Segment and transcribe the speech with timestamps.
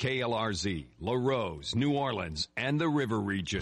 [0.00, 3.60] KLRZ, La Rose, New Orleans, and the River Region.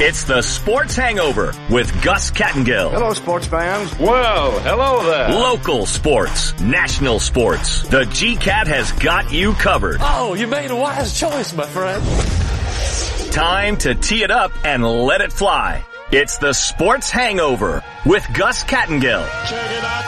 [0.00, 2.90] It's the Sports Hangover with Gus Kattengell.
[2.90, 3.96] Hello, sports fans.
[4.00, 5.28] Well, hello there.
[5.30, 7.82] Local sports, national sports.
[7.82, 9.98] The GCAT has got you covered.
[10.00, 12.02] Oh, you made a wise choice, my friend.
[13.32, 15.84] Time to tee it up and let it fly.
[16.10, 19.24] It's the Sports Hangover with Gus Kattengell.
[19.48, 20.03] Check it out, George.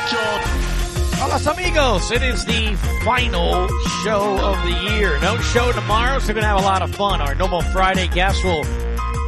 [1.45, 2.75] Amigos, it is the
[3.05, 3.69] final
[4.03, 5.21] show of the year.
[5.21, 7.21] No show tomorrow, so we're going to have a lot of fun.
[7.21, 8.65] Our normal Friday guests will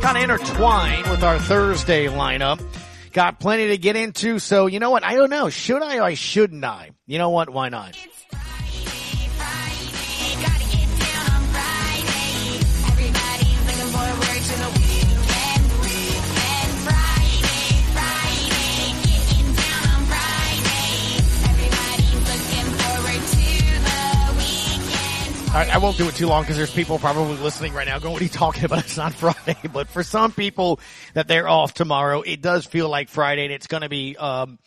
[0.01, 2.63] kind of intertwine with our Thursday lineup.
[3.13, 5.05] Got plenty to get into, so you know what?
[5.05, 5.51] I don't know.
[5.51, 6.93] Should I or shouldn't I?
[7.07, 7.51] You know what?
[7.51, 7.95] Why not?
[25.59, 28.13] I, I won't do it too long because there's people probably listening right now going,
[28.13, 28.79] what are you talking about?
[28.85, 29.57] It's not Friday.
[29.73, 30.79] But for some people
[31.15, 34.61] that they're off tomorrow, it does feel like Friday and it's going to be, um,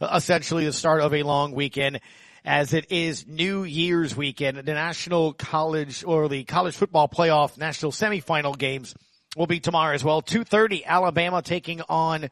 [0.00, 1.98] essentially the start of a long weekend
[2.44, 4.58] as it is New Year's weekend.
[4.58, 8.94] The National College or the College Football Playoff National Semifinal games
[9.36, 10.22] will be tomorrow as well.
[10.22, 12.30] 2.30 Alabama taking on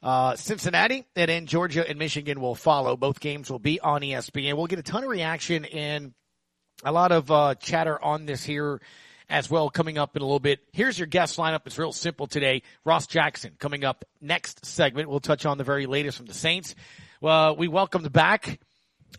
[0.00, 2.96] uh, Cincinnati, and then Georgia and Michigan will follow.
[2.96, 4.54] Both games will be on ESPN.
[4.54, 6.14] We'll get a ton of reaction and
[6.84, 8.80] a lot of uh, chatter on this here
[9.28, 10.60] as well coming up in a little bit.
[10.72, 11.60] Here's your guest lineup.
[11.64, 12.62] It's real simple today.
[12.84, 15.08] Ross Jackson coming up next segment.
[15.08, 16.74] We'll touch on the very latest from the Saints.
[17.20, 18.60] Well, we welcomed back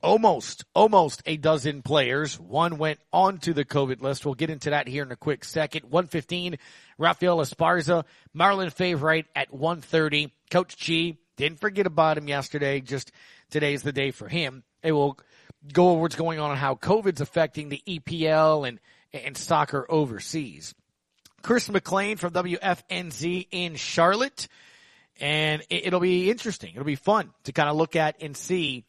[0.02, 2.40] almost, almost a dozen players.
[2.40, 4.26] One went onto the COVID list.
[4.26, 5.84] We'll get into that here in a quick second.
[5.84, 6.58] 115,
[6.98, 8.04] Rafael Esparza,
[8.36, 10.34] Marlon Favorite at 130.
[10.52, 12.82] Coach G, didn't forget about him yesterday.
[12.82, 13.12] Just
[13.50, 14.64] today's the day for him.
[14.84, 15.18] It will
[15.72, 18.80] go over what's going on and how COVID's affecting the EPL and,
[19.14, 20.74] and soccer overseas.
[21.42, 24.48] Chris McLean from WFNZ in Charlotte.
[25.20, 26.72] And it, will be interesting.
[26.72, 28.84] It'll be fun to kind of look at and see,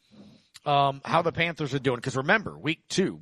[0.65, 2.01] um, how the Panthers are doing.
[2.01, 3.21] Cause remember, week two,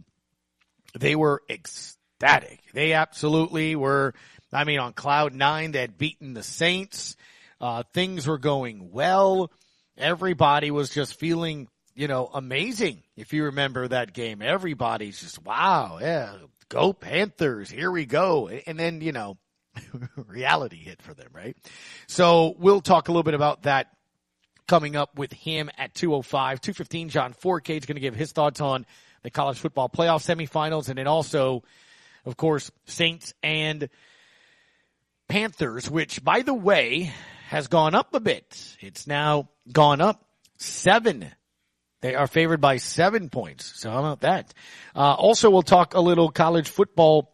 [0.97, 2.61] they were ecstatic.
[2.73, 4.15] They absolutely were,
[4.53, 7.17] I mean, on cloud nine, they had beaten the Saints.
[7.61, 9.51] Uh, things were going well.
[9.97, 13.03] Everybody was just feeling you know, amazing.
[13.17, 16.35] If you remember that game, everybody's just, wow, yeah,
[16.69, 17.71] go Panthers.
[17.71, 18.49] Here we go.
[18.49, 19.37] And then, you know,
[20.17, 21.57] reality hit for them, right?
[22.07, 23.89] So we'll talk a little bit about that
[24.67, 27.09] coming up with him at 205, 215.
[27.09, 28.87] John Fourcade is going to give his thoughts on
[29.23, 31.63] the college football playoff semifinals and then also,
[32.25, 33.89] of course, Saints and
[35.29, 37.13] Panthers, which by the way
[37.49, 38.77] has gone up a bit.
[38.81, 40.25] It's now gone up
[40.59, 41.31] seven
[42.03, 43.81] they are favored by seven points.
[43.81, 44.53] So how about that?
[44.95, 47.33] Uh, also, we'll talk a little college football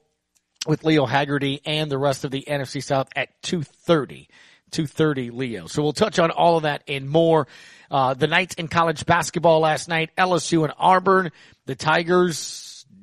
[0.67, 4.29] with Leo Haggerty and the rest of the NFC South at 2.30.
[4.71, 5.67] 2.30 Leo.
[5.67, 7.49] So we'll touch on all of that and more.
[7.91, 11.33] Uh, the Knights in college basketball last night, LSU and Auburn.
[11.65, 12.37] The Tigers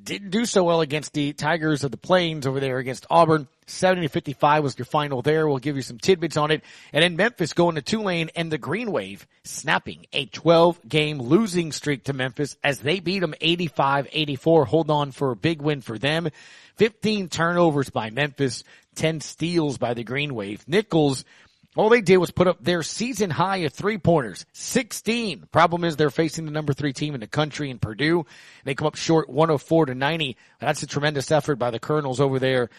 [0.06, 3.48] didn't do so well against the Tigers of the Plains over there against Auburn.
[3.66, 5.48] 70 to 55 was your final there.
[5.48, 6.64] We'll give you some tidbits on it.
[6.94, 11.72] And then Memphis going to Tulane and the Green Wave snapping a 12 game losing
[11.72, 14.68] streak to Memphis as they beat them 85-84.
[14.68, 16.30] Hold on for a big win for them.
[16.76, 18.64] 15 turnovers by Memphis,
[18.96, 20.64] 10 steals by the Green Wave.
[20.68, 21.26] Nicholls
[21.76, 25.48] all they did was put up their season high of three pointers, 16.
[25.52, 28.26] Problem is they're facing the number three team in the country in Purdue.
[28.64, 30.38] They come up short 104 to 90.
[30.60, 32.70] That's a tremendous effort by the Colonels over there,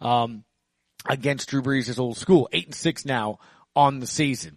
[0.00, 0.44] um,
[1.06, 2.48] against Drew Brees' old school.
[2.52, 3.38] Eight and six now
[3.74, 4.56] on the season.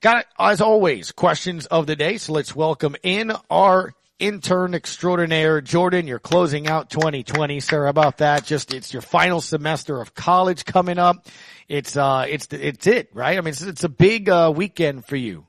[0.00, 2.18] Got it, as always, questions of the day.
[2.18, 5.60] So let's welcome in our intern extraordinaire.
[5.60, 7.86] Jordan, you're closing out 2020, sir.
[7.86, 8.44] About that?
[8.44, 11.26] Just, it's your final semester of college coming up.
[11.68, 13.36] It's, uh, it's, it's it, right?
[13.36, 15.46] I mean, it's, it's a big, uh, weekend for you.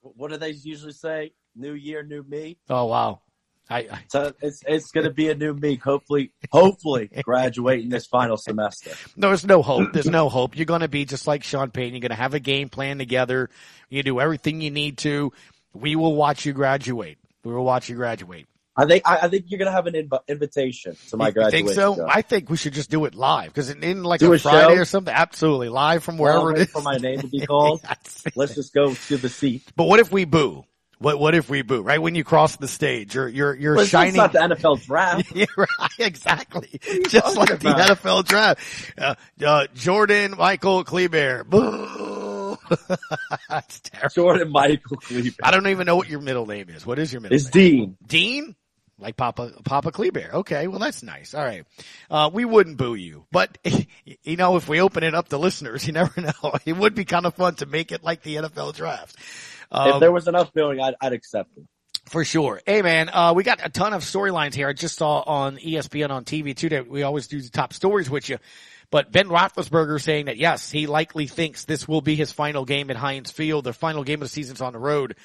[0.00, 1.32] What do they usually say?
[1.54, 2.58] New year, new me.
[2.68, 3.20] Oh, wow.
[3.68, 5.74] I, I, so it's it's going to be a new me.
[5.74, 8.92] Hopefully, hopefully graduating this final semester.
[9.16, 9.92] No, there's no hope.
[9.92, 10.56] There's no hope.
[10.56, 11.94] You're going to be just like Sean Payton.
[11.94, 13.50] You're going to have a game plan together.
[13.88, 15.32] You do everything you need to.
[15.72, 17.18] We will watch you graduate.
[17.46, 18.46] We will watch you graduate.
[18.76, 21.66] I think I, think you're gonna have an inv- invitation to my graduation.
[21.68, 21.94] Think so?
[21.94, 22.06] Show.
[22.06, 24.74] I think we should just do it live because in like do a, a Friday
[24.74, 24.80] show?
[24.82, 25.14] or something.
[25.14, 26.70] Absolutely live from wherever it is.
[26.70, 27.80] For my name to be called.
[28.34, 29.62] Let's just go to the seat.
[29.76, 30.64] But what if we boo?
[30.98, 31.80] What what if we boo?
[31.80, 34.08] Right when you cross the stage, you're you're you're well, shining.
[34.08, 35.30] It's not the NFL draft.
[35.34, 36.80] yeah, right, exactly.
[37.08, 37.78] Just like about?
[37.78, 38.92] the NFL draft.
[38.98, 39.14] Uh,
[39.44, 41.44] uh, Jordan Michael Kleber.
[41.44, 42.25] Boo.
[43.48, 44.10] That's terrible.
[44.14, 45.36] Jordan Michael Cleveland.
[45.42, 46.84] I don't even know what your middle name is.
[46.86, 47.96] What is your middle it's name?
[47.96, 48.44] It's Dean.
[48.44, 48.56] Dean?
[48.98, 50.30] like Papa Papa Kleber.
[50.34, 51.34] Okay, well that's nice.
[51.34, 51.64] All right,
[52.10, 53.58] uh, we wouldn't boo you, but
[54.22, 56.54] you know if we open it up to listeners, you never know.
[56.64, 59.16] It would be kind of fun to make it like the NFL draft.
[59.16, 61.64] if Um, there was enough booing, I'd, I'd accept it.
[62.06, 62.60] for sure.
[62.66, 64.68] Hey man, uh, we got a ton of storylines here.
[64.68, 68.08] I just saw on ESPN on TV too that we always do the top stories
[68.08, 68.38] with you.
[68.90, 72.90] But Ben Roethlisberger saying that yes, he likely thinks this will be his final game
[72.90, 73.64] at Heinz Field.
[73.64, 75.16] The final game of the season's on the road.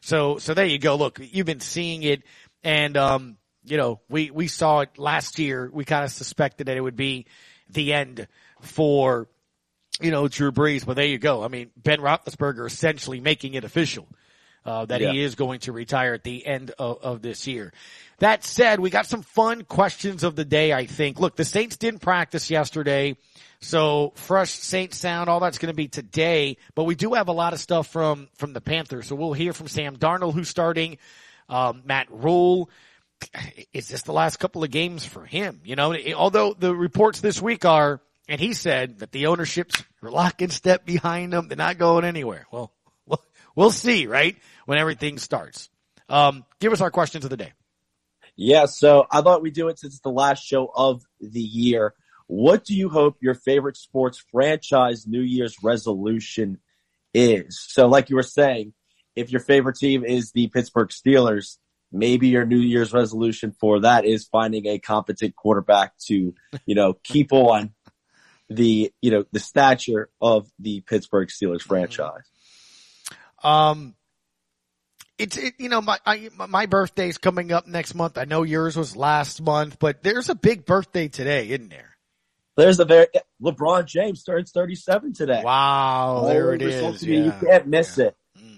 [0.00, 0.96] So, so there you go.
[0.96, 2.22] Look, you've been seeing it
[2.64, 5.68] and, um, you know, we, we saw it last year.
[5.72, 7.26] We kind of suspected that it would be
[7.68, 8.26] the end
[8.62, 9.28] for,
[10.00, 11.42] you know, Drew Brees, but there you go.
[11.44, 14.08] I mean, Ben Roethlisberger essentially making it official
[14.64, 15.12] uh, that Yeah.
[15.12, 17.72] he is going to retire at the end of, of this year.
[18.18, 21.18] That said, we got some fun questions of the day, I think.
[21.18, 23.16] Look, the Saints didn't practice yesterday,
[23.60, 27.32] so fresh Saints sound, all that's going to be today, but we do have a
[27.32, 29.06] lot of stuff from, from the Panthers.
[29.06, 30.98] So we'll hear from Sam Darnold, who's starting,
[31.48, 32.68] um, Matt Rhule.
[33.72, 35.60] Is this the last couple of games for him?
[35.64, 40.10] You know, although the reports this week are, and he said that the ownership's are
[40.10, 41.48] lock and step behind them.
[41.48, 42.46] They're not going anywhere.
[42.50, 42.72] Well,
[43.56, 44.36] we'll, see, right?
[44.66, 45.68] When everything starts.
[46.08, 47.52] Um, give us our questions of the day.
[48.36, 51.94] Yeah, so I thought we'd do it since it's the last show of the year.
[52.26, 56.58] What do you hope your favorite sports franchise New Year's resolution
[57.12, 57.60] is?
[57.60, 58.72] So, like you were saying,
[59.16, 61.58] if your favorite team is the Pittsburgh Steelers,
[61.92, 66.34] maybe your New Year's resolution for that is finding a competent quarterback to,
[66.66, 67.74] you know, keep on
[68.48, 72.29] the, you know, the stature of the Pittsburgh Steelers franchise.
[73.42, 73.94] Um,
[75.18, 78.16] it's it, you know my I, my birthday's coming up next month.
[78.18, 81.96] I know yours was last month, but there's a big birthday today, isn't there?
[82.56, 83.06] There's a very
[83.42, 85.42] LeBron James turns 37 today.
[85.44, 87.02] Wow, there it Oh, is.
[87.04, 88.16] be- You can't miss it.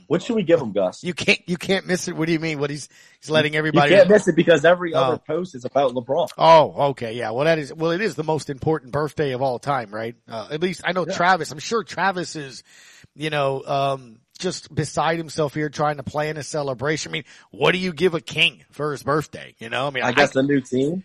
[0.09, 1.03] What should we give him, Gus?
[1.03, 2.15] You can't you can't miss it.
[2.15, 2.59] What do you mean?
[2.59, 2.89] What he's
[3.21, 5.01] he's letting You everybody can't miss it because every Oh.
[5.01, 6.29] other post is about LeBron.
[6.37, 7.31] Oh, okay, yeah.
[7.31, 10.15] Well, that is well, it is the most important birthday of all time, right?
[10.29, 11.51] Uh, at least I know Travis.
[11.51, 12.63] I'm sure Travis is,
[13.15, 17.11] you know, um, just beside himself here trying to plan a celebration.
[17.11, 19.55] I mean, what do you give a king for his birthday?
[19.59, 21.05] You know, I mean, I guess a new team.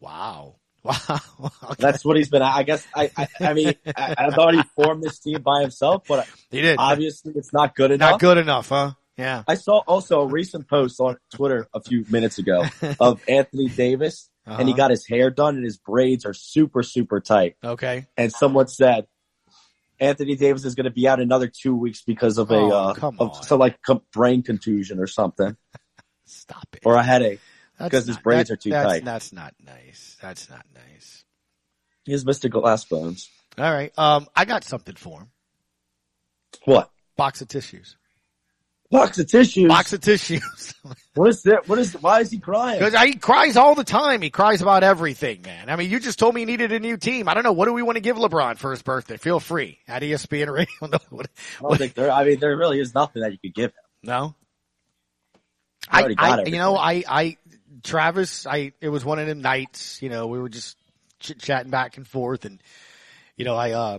[0.00, 0.96] wow, wow.
[1.40, 1.74] Okay.
[1.78, 2.42] That's what he's been.
[2.42, 2.86] I guess.
[2.94, 3.10] I.
[3.16, 6.76] I, I mean, I, I thought he formed this team by himself, but he did
[6.78, 8.10] obviously it's not good enough.
[8.12, 8.92] not good enough, huh?
[9.16, 9.44] Yeah.
[9.46, 12.64] I saw also a recent post on Twitter a few minutes ago
[13.00, 14.76] of Anthony Davis, and he Uh-huh.
[14.76, 17.54] got his hair done, and his braids are super, super tight.
[17.62, 18.06] Okay.
[18.16, 19.06] And someone said
[20.00, 22.94] Anthony Davis is going to be out another two weeks because of a Oh, uh,
[23.02, 23.42] of on.
[23.44, 23.78] some like
[24.12, 25.56] brain contusion or something,
[26.24, 26.82] Stop it.
[26.84, 27.40] or a headache.
[27.78, 29.04] That's 'cause his not- braids that- are too that's, tight.
[29.04, 30.16] That's not nice.
[30.20, 31.24] That's not nice.
[32.04, 32.50] He has Mr.
[32.50, 33.30] Glass Bones.
[33.56, 33.92] All right.
[33.98, 35.30] Um, I got something for him.
[36.64, 36.90] What?
[37.16, 37.96] Box of tissues.
[38.90, 39.68] Box of tissues.
[39.68, 40.74] Box of tissues.
[41.14, 41.68] What is that?
[41.68, 41.92] What is?
[41.94, 42.80] Why is he crying?
[42.80, 44.20] Because he cries all the time.
[44.20, 45.70] He cries about everything, man.
[45.70, 47.28] I mean, you just told me he needed a new team.
[47.28, 47.52] I don't know.
[47.52, 49.16] What do we want to give LeBron for his birthday?
[49.16, 50.66] Feel free at ESPN Radio.
[50.82, 51.28] No, what,
[51.72, 52.10] I think there.
[52.10, 53.82] I mean, there really is nothing that you could give him.
[54.02, 54.34] no?
[55.88, 56.54] I, already got I everything.
[56.54, 57.36] you know, I, I,
[57.84, 60.76] Travis, I, it was one of them nights, you know, we were just
[61.20, 62.60] chit chatting back and forth and,
[63.36, 63.98] you know, I, uh,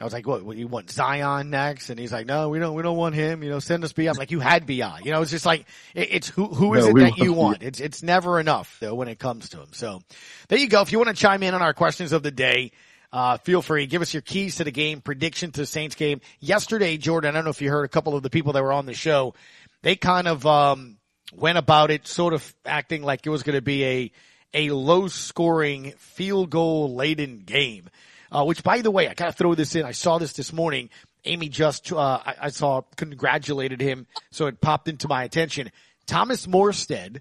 [0.00, 1.90] I was like, what, what, you want Zion next?
[1.90, 4.08] And he's like, no, we don't, we don't want him, you know, send us BI.
[4.08, 5.00] I'm like, you had BI.
[5.04, 7.24] You know, it's just like, it, it's who, who is No, it that want you
[7.24, 7.32] you.
[7.34, 7.62] want?
[7.62, 9.68] It's, it's never enough though when it comes to him.
[9.72, 10.00] So
[10.48, 10.80] there you go.
[10.80, 12.72] If you want to chime in on our questions of the day,
[13.12, 13.86] uh, feel free.
[13.86, 16.20] Give us your keys to the game, prediction to the Saints game.
[16.40, 18.72] Yesterday, Jordan, I don't know if you heard a couple of the people that were
[18.72, 19.34] on the show.
[19.82, 20.96] They kind of, um,
[21.34, 24.12] went about it sort of acting like it was going to be a,
[24.54, 27.88] a low scoring field goal laden game.
[28.32, 29.84] Uh, which by the way, I gotta throw this in.
[29.84, 30.88] I saw this this morning.
[31.24, 34.06] Amy just, uh, I, I saw, congratulated him.
[34.30, 35.70] So it popped into my attention.
[36.06, 37.20] Thomas Morstead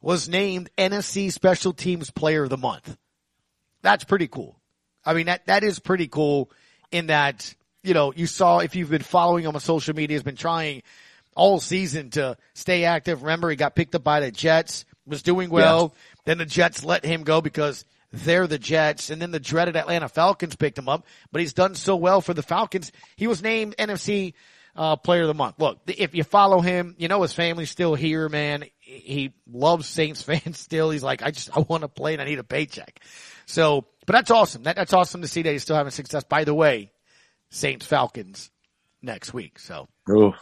[0.00, 2.96] was named NFC Special Teams Player of the Month.
[3.82, 4.58] That's pretty cool.
[5.04, 6.50] I mean, that, that is pretty cool
[6.90, 10.24] in that, you know, you saw if you've been following him on social media, has
[10.24, 10.82] been trying
[11.36, 13.22] all season to stay active.
[13.22, 15.94] Remember, he got picked up by the Jets, was doing well.
[16.24, 19.10] Then the Jets let him go because they're the Jets.
[19.10, 22.34] And then the dreaded Atlanta Falcons picked him up, but he's done so well for
[22.34, 22.92] the Falcons.
[23.16, 24.34] He was named NFC
[24.76, 25.56] uh, player of the month.
[25.58, 28.64] Look, if you follow him, you know his family's still here, man.
[28.78, 30.90] He loves Saints fans still.
[30.90, 33.00] He's like, I just, I want to play and I need a paycheck.
[33.46, 34.64] So, but that's awesome.
[34.64, 36.24] That, that's awesome to see that he's still having success.
[36.24, 36.92] By the way,
[37.50, 38.50] Saints Falcons
[39.02, 39.58] next week.
[39.58, 40.32] So, Ooh.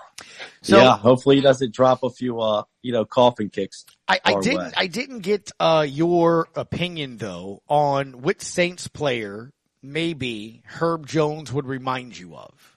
[0.62, 3.84] so yeah, hopefully he doesn't drop a few, uh, you know, coughing kicks.
[4.06, 4.72] I, I didn't, way.
[4.76, 9.50] I didn't get, uh, your opinion though on which Saints player
[9.82, 12.76] maybe Herb Jones would remind you of.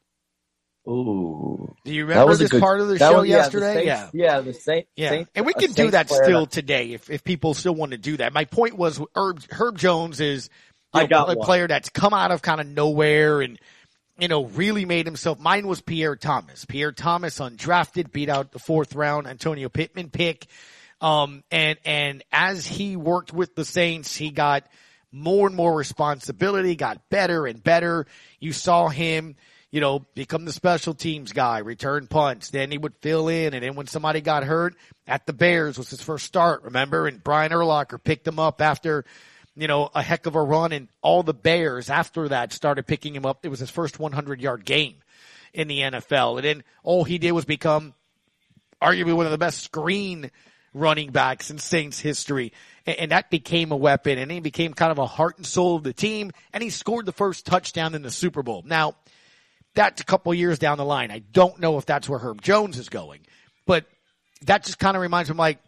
[0.87, 1.75] Ooh.
[1.83, 3.73] Do you remember this good- part of the show was- yeah, the yesterday?
[3.73, 4.09] Saints- yeah.
[4.13, 4.87] Yeah, the Saint.
[4.95, 7.75] Yeah, Saints- and we can do Saints that still that- today if, if people still
[7.75, 8.31] want to do that.
[8.31, 10.49] My point was Herb, Herb Jones is
[10.95, 13.59] you know, a player that's come out of kind of nowhere and
[14.19, 15.39] you know really made himself.
[15.39, 16.65] Mine was Pierre Thomas.
[16.65, 20.47] Pierre Thomas undrafted, beat out the fourth round Antonio Pittman pick,
[21.01, 24.67] um, and and as he worked with the Saints, he got
[25.11, 28.05] more and more responsibility, got better and better.
[28.39, 29.35] You saw him
[29.69, 32.49] you know, become the special teams guy, return punts.
[32.49, 33.53] Then he would fill in.
[33.53, 37.07] And then when somebody got hurt at the Bears was his first start, remember?
[37.07, 39.03] And Brian Urlacher picked him up after,
[39.57, 40.71] you know, a heck of a run.
[40.71, 43.45] And all the Bears after that started picking him up.
[43.45, 44.95] It was his first 100 yard game
[45.53, 46.37] in the NFL.
[46.37, 47.93] And then all he did was become
[48.81, 50.29] arguably one of the best screen
[50.73, 52.53] running backs in Saints history.
[52.85, 55.77] And, and that became a weapon and he became kind of a heart and soul
[55.77, 56.31] of the team.
[56.53, 58.63] And he scored the first touchdown in the Super Bowl.
[58.65, 58.95] Now,
[59.73, 61.11] that's a couple years down the line.
[61.11, 63.21] I don't know if that's where Herb Jones is going,
[63.65, 63.85] but
[64.45, 65.59] that just kind of reminds me like,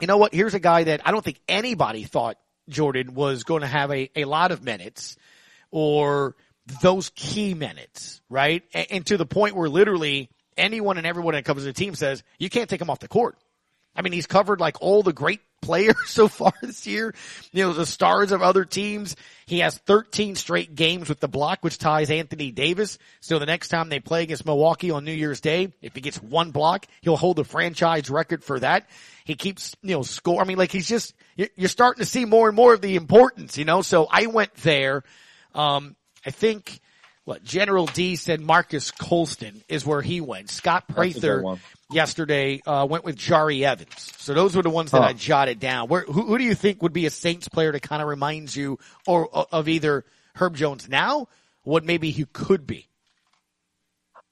[0.00, 0.34] you know what?
[0.34, 2.38] Here's a guy that I don't think anybody thought
[2.68, 5.16] Jordan was going to have a, a lot of minutes
[5.70, 6.36] or
[6.82, 8.62] those key minutes, right?
[8.72, 12.22] And, and to the point where literally anyone and everyone that to the team says,
[12.38, 13.36] you can't take him off the court.
[13.94, 17.14] I mean, he's covered like all the great players so far this year.
[17.52, 19.16] You know, the stars of other teams.
[19.46, 22.98] He has 13 straight games with the block, which ties Anthony Davis.
[23.20, 26.22] So the next time they play against Milwaukee on New Year's Day, if he gets
[26.22, 28.88] one block, he'll hold the franchise record for that.
[29.24, 30.40] He keeps, you know, score.
[30.40, 33.58] I mean, like he's just, you're starting to see more and more of the importance,
[33.58, 33.82] you know?
[33.82, 35.02] So I went there.
[35.54, 36.80] Um, I think
[37.24, 40.50] what General D said Marques Colston is where he went.
[40.50, 41.60] Scott That's a good Prather
[41.90, 44.12] yesterday uh, went with Jahri Evans.
[44.18, 45.08] So those were the ones that Huh.
[45.08, 45.88] I jotted down.
[45.88, 48.56] Where who, who do you think would be a Saints player to kind of reminds
[48.56, 51.28] you or of either Herb Jones now,
[51.62, 52.88] what maybe he could be?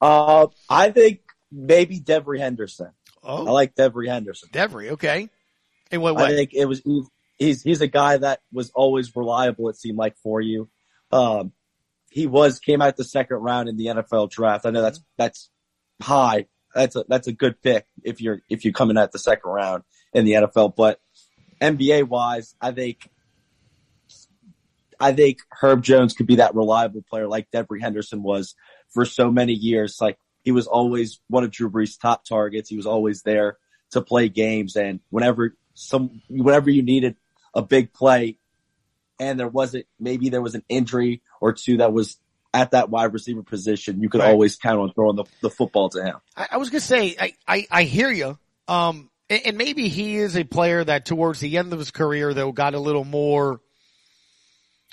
[0.00, 2.90] Uh, I think maybe Devery Henderson.
[3.22, 4.48] Oh, I like Devery Henderson.
[4.52, 4.92] Devery.
[4.92, 5.28] Okay.
[5.90, 6.82] In what I think it was
[7.38, 9.68] he's he's a guy that was always reliable.
[9.68, 10.68] It seemed like for you.
[11.10, 11.52] Um,
[12.18, 14.66] he was came out the second round in the NFL draft.
[14.66, 15.14] I know that's mm-hmm.
[15.18, 15.50] that's
[16.02, 16.46] high.
[16.74, 19.84] That's a that's a good pick if you're if you're coming at the second round
[20.12, 20.74] in the NFL.
[20.74, 21.00] But
[21.62, 23.08] NBA wise, I think
[24.98, 28.56] I think Herb Jones could be that reliable player like Devery Henderson was
[28.90, 29.98] for so many years.
[30.00, 32.68] Like he was always one of Drew Brees' top targets.
[32.68, 33.58] He was always there
[33.92, 37.16] to play games, and whenever some whenever you needed
[37.54, 38.38] a big play,
[39.18, 42.18] and there wasn't maybe there was an injury or two that was
[42.54, 44.30] at that wide receiver position, you could Right.
[44.30, 46.16] always count on throwing the, the football to him.
[46.36, 48.38] I, I was gonna say, I, I, I hear you.
[48.66, 52.32] Um, and, and maybe he is a player that towards the end of his career
[52.34, 53.60] though got a little more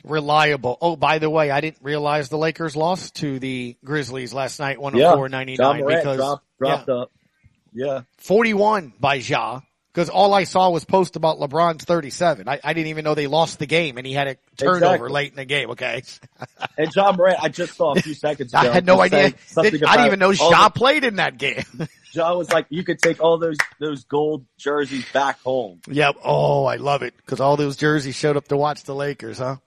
[0.04, 0.78] reliable.
[0.82, 4.78] Oh, by the way, I didn't realize the Lakers lost to the Grizzlies last night,
[4.78, 7.12] 104-99 John because dropped, dropped yeah, up.
[7.74, 9.62] Yeah, 41 by Ja.
[9.96, 12.50] Because all I saw was post about LeBron's 37.
[12.50, 15.10] I, I didn't even know they lost the game and he had a turnover Exactly.
[15.10, 15.70] late in the game.
[15.70, 16.04] Okay.
[16.78, 18.60] and Ja Morant, I just saw a few seconds ago.
[18.70, 19.30] I had no idea.
[19.56, 21.64] Didn't- I didn't even know Ja the- played in that game.
[22.14, 25.80] John was like, you could take all those those gold jerseys back home.
[25.88, 26.18] Yep.
[26.26, 29.58] Oh, I love it because all those jerseys showed up to watch the Lakers, huh?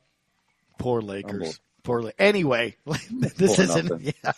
[0.79, 1.59] Poor Lakers.
[1.85, 2.03] Poor.
[2.03, 2.77] La- anyway,
[3.11, 4.01] this Poor isn't.
[4.03, 4.33] Yeah.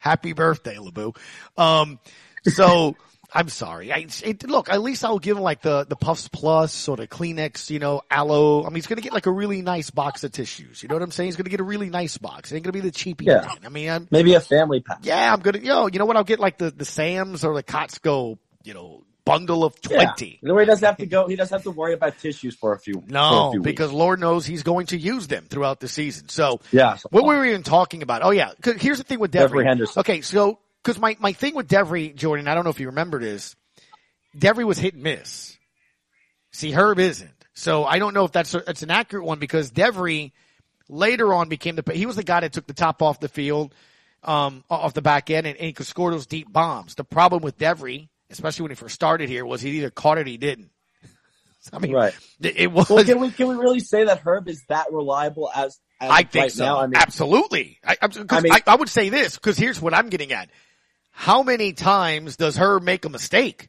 [0.00, 1.16] Happy birthday, LeBoo.
[1.56, 1.98] Um,
[2.44, 2.96] so
[3.32, 3.92] I'm sorry.
[3.92, 4.68] I it, look.
[4.68, 7.70] At least I'll give him like the the Puffs Plus or the Kleenex.
[7.70, 8.62] You know, aloe.
[8.62, 10.82] I mean, he's gonna get like a really nice box of tissues.
[10.82, 11.28] You know what I'm saying?
[11.28, 12.50] He's gonna get a really nice box.
[12.52, 13.26] It ain't gonna be the cheapy.
[13.26, 13.40] Yeah.
[13.42, 13.60] brand.
[13.64, 14.98] I mean, I'm, Maybe a family pack.
[15.02, 15.58] yeah, I'm gonna.
[15.58, 16.16] Yo, you know what?
[16.16, 18.38] I'll get like the the Sam's or the Costco.
[18.62, 20.38] You know, bundle of twenty.
[20.42, 22.74] The way he doesn't have to go, he doesn't have to worry about tissues for
[22.74, 22.94] a few.
[22.94, 23.70] for a No, few weeks.
[23.70, 26.28] because Lord knows he's going to use them throughout the season.
[26.28, 28.22] So yeah, what were we even talking about?
[28.22, 28.52] Oh yeah.
[28.62, 29.48] here's the thing with Devery.
[29.62, 30.00] Devery Henderson.
[30.00, 33.18] Okay, so because my my thing with Devery, Jordan, I don't know if you remember
[33.18, 33.56] this.
[34.36, 35.56] Devery was hit and miss.
[36.52, 37.30] See, Herb isn't.
[37.54, 40.32] So I don't know if that's a, that's an accurate one because Devery
[40.88, 43.74] later on became the he was the guy that took the top off the field,
[44.24, 46.94] um, off the back end, and, and he could score those deep bombs.
[46.94, 50.22] The problem with Devery, especially when he first started here, was he either caught it
[50.26, 50.70] or he didn't.
[51.72, 52.14] I mean, Right.
[52.40, 52.88] it, it was.
[52.88, 56.22] Well, can we can we really say that Herb is that reliable as, as I
[56.22, 56.64] think right so.
[56.64, 56.80] now?
[56.80, 57.78] I mean, Absolutely.
[57.84, 60.48] I, I'm- I mean- I, I would say this because here's what I'm getting at.
[61.10, 63.68] How many times does her make a mistake?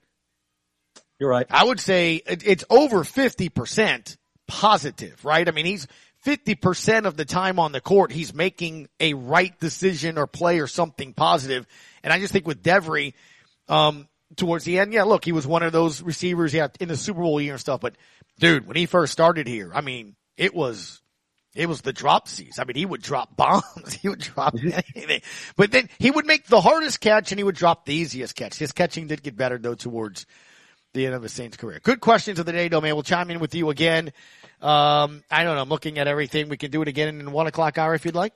[1.21, 1.45] you're right.
[1.51, 4.17] I would say it's over 50%
[4.47, 5.47] positive, right?
[5.47, 5.87] I mean, he's
[6.25, 10.65] 50% of the time on the court, he's making a right decision or play or
[10.65, 11.67] something positive.
[12.03, 13.13] And I just think with Devery,
[13.69, 16.97] um, towards the end, yeah, look, he was one of those receivers, yeah, in the
[16.97, 17.81] Super Bowl year and stuff.
[17.81, 17.95] But
[18.39, 21.00] dude, when he first started here, I mean, it was,
[21.53, 22.59] It was the dropsies.
[22.59, 23.63] I mean, he would drop bombs.
[24.01, 25.21] He would drop anything.
[25.57, 28.55] But then he would make the hardest catch and he would drop the easiest catch.
[28.55, 30.25] His catching did get better though towards
[30.93, 31.79] the end of his Saints career.
[31.83, 32.95] Good questions of the day, though, man.
[32.95, 34.11] We'll chime in with you again.
[34.61, 35.61] Um, I don't know.
[35.61, 36.49] I'm looking at everything.
[36.49, 38.33] We can do it again in the one o'clock hour if you'd like.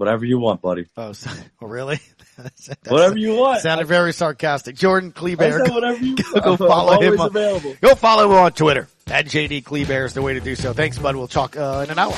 [0.00, 0.86] Whatever you want, buddy.
[0.96, 1.30] Oh, so,
[1.60, 2.00] oh really?
[2.38, 3.60] That's- Whatever you want.
[3.60, 4.74] Sounded very sarcastic.
[4.76, 5.58] Jordan Kleber.
[5.70, 7.04] whatever you Go I'm follow him.
[7.04, 7.76] always on- available.
[7.82, 8.88] Go follow him on Twitter.
[9.08, 10.72] At JD Kleber is the way to do so.
[10.72, 11.16] Thanks, bud.
[11.16, 12.14] We'll talk uh, in an hour.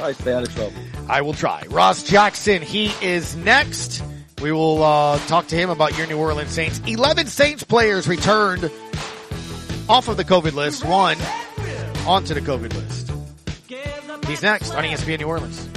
[0.00, 0.72] Right, stay out of trouble.
[1.08, 1.64] I will try.
[1.68, 4.02] Ross Jackson, he is next.
[4.40, 6.80] We will uh, talk to him about your New Orleans Saints.
[6.86, 8.70] 11 Saints players returned
[9.88, 11.18] off of the COVID list, one
[12.06, 13.12] onto the COVID list.
[14.26, 15.68] He's next on ESPN New Orleans.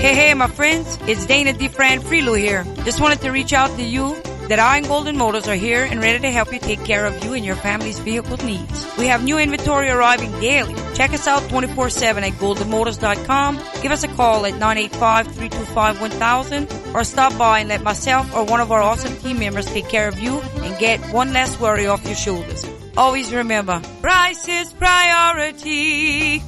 [0.00, 2.64] Hey, hey, my friends, it's Dana DeFran Freelo here.
[2.84, 4.16] Just wanted to reach out to you
[4.48, 7.34] that Iron Golden Motors are here and ready to help you take care of you
[7.34, 8.84] and your family's vehicle needs.
[8.98, 10.74] We have new inventory arriving daily.
[10.94, 13.60] Check us out 24-7 at goldenmotors.com.
[13.82, 18.72] Give us a call at 985-325-1000 or stop by and let myself or one of
[18.72, 22.16] our awesome team members take care of you and get one less worry off your
[22.16, 22.64] shoulders.
[22.96, 26.42] Always remember, price is priority.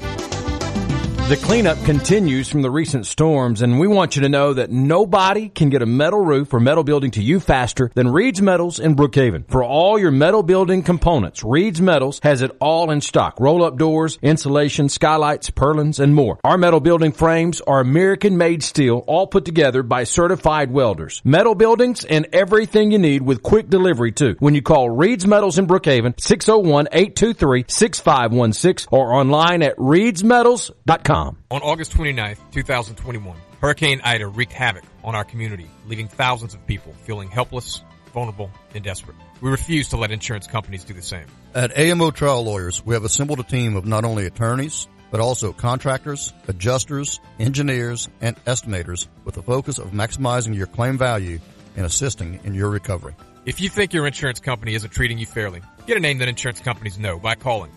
[1.28, 5.48] The cleanup continues from the recent storms, and we want you to know that nobody
[5.48, 8.96] can get a metal roof or metal building to you faster than Reed's Metals in
[8.96, 9.48] Brookhaven.
[9.48, 13.40] For all your metal building components, Reed's Metals has it all in stock.
[13.40, 16.38] Roll-up doors, insulation, skylights, purlins, and more.
[16.44, 21.22] Our metal building frames are American-made steel, all put together by certified welders.
[21.24, 24.36] Metal buildings and everything you need with quick delivery too.
[24.40, 31.11] When you call Reed's Metals in Brookhaven, 601-823-6516 or online at reedsmetals.com.
[31.12, 36.94] On August 29th, 2021, Hurricane Ida wreaked havoc on our community, leaving thousands of people
[37.04, 37.82] feeling helpless,
[38.14, 39.16] vulnerable, and desperate.
[39.42, 41.26] We refuse to let insurance companies do the same.
[41.54, 45.52] At AMO Trial Lawyers, we have assembled a team of not only attorneys, but also
[45.52, 51.38] contractors, adjusters, engineers, and estimators with the focus of maximizing your claim value
[51.76, 53.14] and assisting in your recovery.
[53.44, 56.60] If you think your insurance company isn't treating you fairly, get a name that insurance
[56.60, 57.70] companies know by calling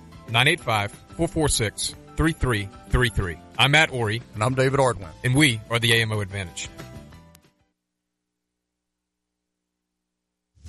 [2.18, 3.38] 985-446-3333.
[3.58, 5.08] I'm Matt Ori, And I'm David Ardoin.
[5.24, 6.70] and we are the AMO Advantage.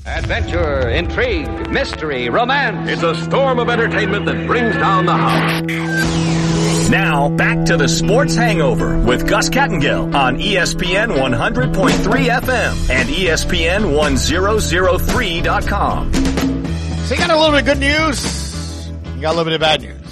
[0.05, 2.89] Adventure, intrigue, mystery, romance.
[2.89, 6.89] It's a storm of entertainment that brings down the house.
[6.89, 13.93] Now, back to the Sports Hangover with Gus Kattengell on ESPN 100.3 FM and ESPN
[13.97, 16.13] 1003.com.
[16.15, 18.89] So you got a little bit of good news.
[19.17, 20.06] You got a little bit of bad news.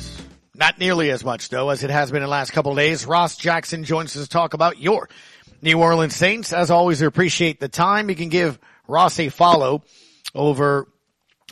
[0.54, 3.06] Not nearly as much though as it has been in the last couple days.
[3.06, 5.08] Ross Jackson joins us to talk about your
[5.62, 6.52] New Orleans Saints.
[6.52, 8.08] As always, we appreciate the time.
[8.08, 9.82] You can give Ross a follow
[10.34, 10.88] over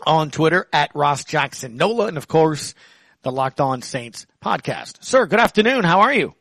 [0.06, 2.74] on Twitter at Ross Jackson Nola and of course
[3.22, 5.04] the Locked On Saints podcast.
[5.04, 5.84] Sir, good afternoon.
[5.84, 6.34] How are you?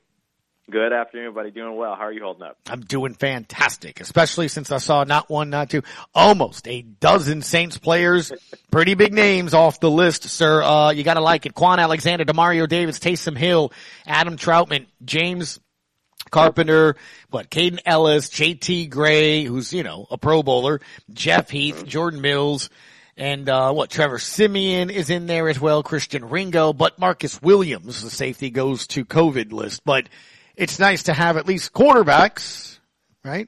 [0.72, 1.52] Good afternoon, everybody.
[1.52, 1.96] Doing well.
[1.96, 2.58] How are you holding up?
[2.70, 5.82] I'm doing fantastic, especially since I saw not one, not two,
[6.16, 8.32] almost a dozen Saints players,
[8.72, 10.64] pretty big names off the list, sir.
[10.64, 11.56] Uh, you gotta like it.
[11.56, 13.74] Kwon Alexander, Demario Davis, Taysom Hill,
[14.08, 15.60] Adam Trautman, James
[16.30, 16.96] Carpenter,
[17.32, 20.80] what, Kaden Elliss, JT Gray, who's, you know, a pro bowler,
[21.12, 22.70] Jeff Heath, Jordan Mills,
[23.18, 28.02] and, uh, what, Trevor Siemian is in there as well, Christian Ringo, but Marcus Williams,
[28.02, 30.08] the safety goes to COVID list, but
[30.56, 32.80] it's nice to have at least quarterbacks,
[33.24, 33.48] right?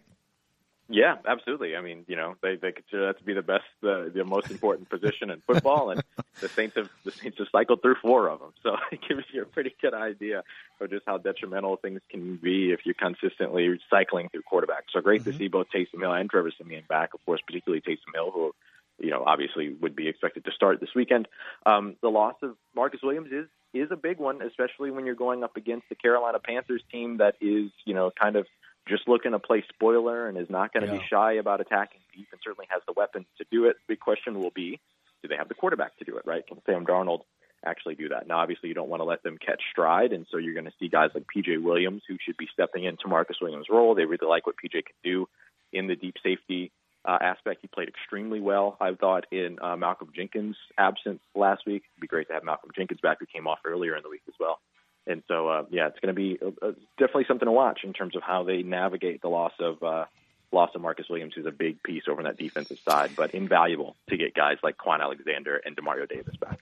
[0.90, 1.76] Yeah, absolutely.
[1.76, 4.52] I mean, you know, they they consider that to be the best, the the most
[4.52, 6.04] important position in football, and
[6.40, 8.54] the Saints have the Saints have cycled through four of them.
[8.62, 10.44] So it gives you a pretty good idea
[10.82, 14.92] of just how detrimental things can be if you're consistently cycling through quarterbacks.
[14.94, 17.14] So great to see both Taysom Hill and Trevor Siemian back.
[17.14, 18.54] Of course, particularly Taysom Hill, who
[19.00, 21.28] you know obviously would be expected to start this weekend.
[21.66, 25.44] Um, the loss of Marcus Williams is is a big one, especially when you're going
[25.44, 28.46] up against the Carolina Panthers team that is you know kind of
[28.88, 31.00] just looking to play spoiler and is not going to Yeah.
[31.00, 33.78] be shy about attacking deep and certainly has the weapons to do it.
[33.88, 34.80] Big question will be,
[35.22, 36.46] do they have the quarterback to do it, right?
[36.46, 37.22] Can Sam Darnold
[37.66, 38.28] actually do that?
[38.28, 40.74] Now, obviously, you don't want to let them catch stride, and so you're going to
[40.80, 43.96] see guys like PJ Williams who should be stepping into Marcus Williams' role.
[43.96, 45.30] They really like what PJ can do
[45.72, 46.72] in the deep safety
[47.06, 47.60] uh, aspect.
[47.62, 51.84] He played extremely well, I thought, in uh, Malcolm Jenkins' absence last week.
[51.94, 54.24] It'd be great to have Malcolm Jenkins back, who came off earlier in the week
[54.28, 54.60] as well.
[55.06, 57.94] And so, uh, yeah, it's going to be uh, uh, definitely something to watch in
[57.94, 60.06] terms of how they navigate the loss of uh,
[60.54, 63.96] loss of Marcus Williams, who's a big piece over on that defensive side, but invaluable
[64.10, 66.60] to get guys like Kwon Alexander and Demario Davis back.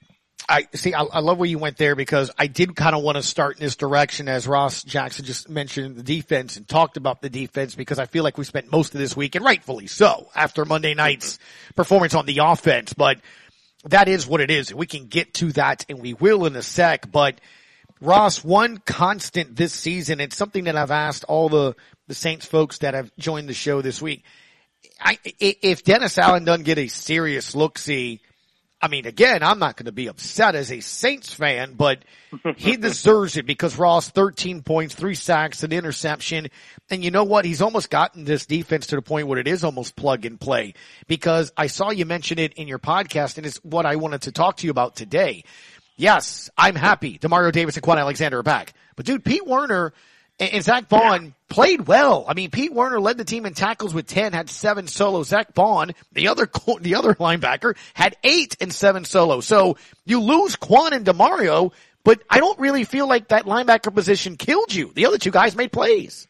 [0.51, 0.93] I see.
[0.93, 3.57] I, I love where you went there because I did kind of want to start
[3.57, 7.73] in this direction as Ross Jackson just mentioned the defense and talked about the defense
[7.73, 10.93] because I feel like we spent most of this week and rightfully so after Monday
[10.93, 11.39] night's
[11.75, 12.91] performance on the offense.
[12.91, 13.21] But
[13.85, 14.73] that is what it is.
[14.73, 17.09] We can get to that and we will in a sec.
[17.09, 17.39] But
[18.01, 21.75] Ross, one constant this season, it's something that I've asked all the,
[22.07, 24.25] the Saints folks that have joined the show this week.
[24.99, 28.19] I, if Dennis Allen doesn't get a serious look see,
[28.81, 31.99] I mean, again, I'm not going to be upset as a Saints fan, but
[32.57, 36.47] he deserves it because Ross, 13 points, three sacks, an interception.
[36.89, 37.45] And you know what?
[37.45, 40.73] He's almost gotten this defense to the point where it is almost plug and play
[41.07, 44.31] because I saw you mention it in your podcast and it's what I wanted to
[44.31, 45.43] talk to you about today.
[45.95, 47.19] Yes, I'm happy.
[47.19, 48.73] Demario Davis and Kwon Alexander are back.
[48.95, 49.93] But dude, Pete Werner
[50.41, 52.25] and Zack Baun played well.
[52.27, 55.21] I mean, Pete Werner led the team in tackles with 10, had seven solo.
[55.23, 56.49] Zack Baun, the other,
[56.79, 59.41] the other linebacker, had eight and seven solo.
[59.41, 61.71] So you lose Kwon and Demario,
[62.03, 64.91] but I don't really feel like that linebacker position killed you.
[64.95, 66.27] The other two guys made plays.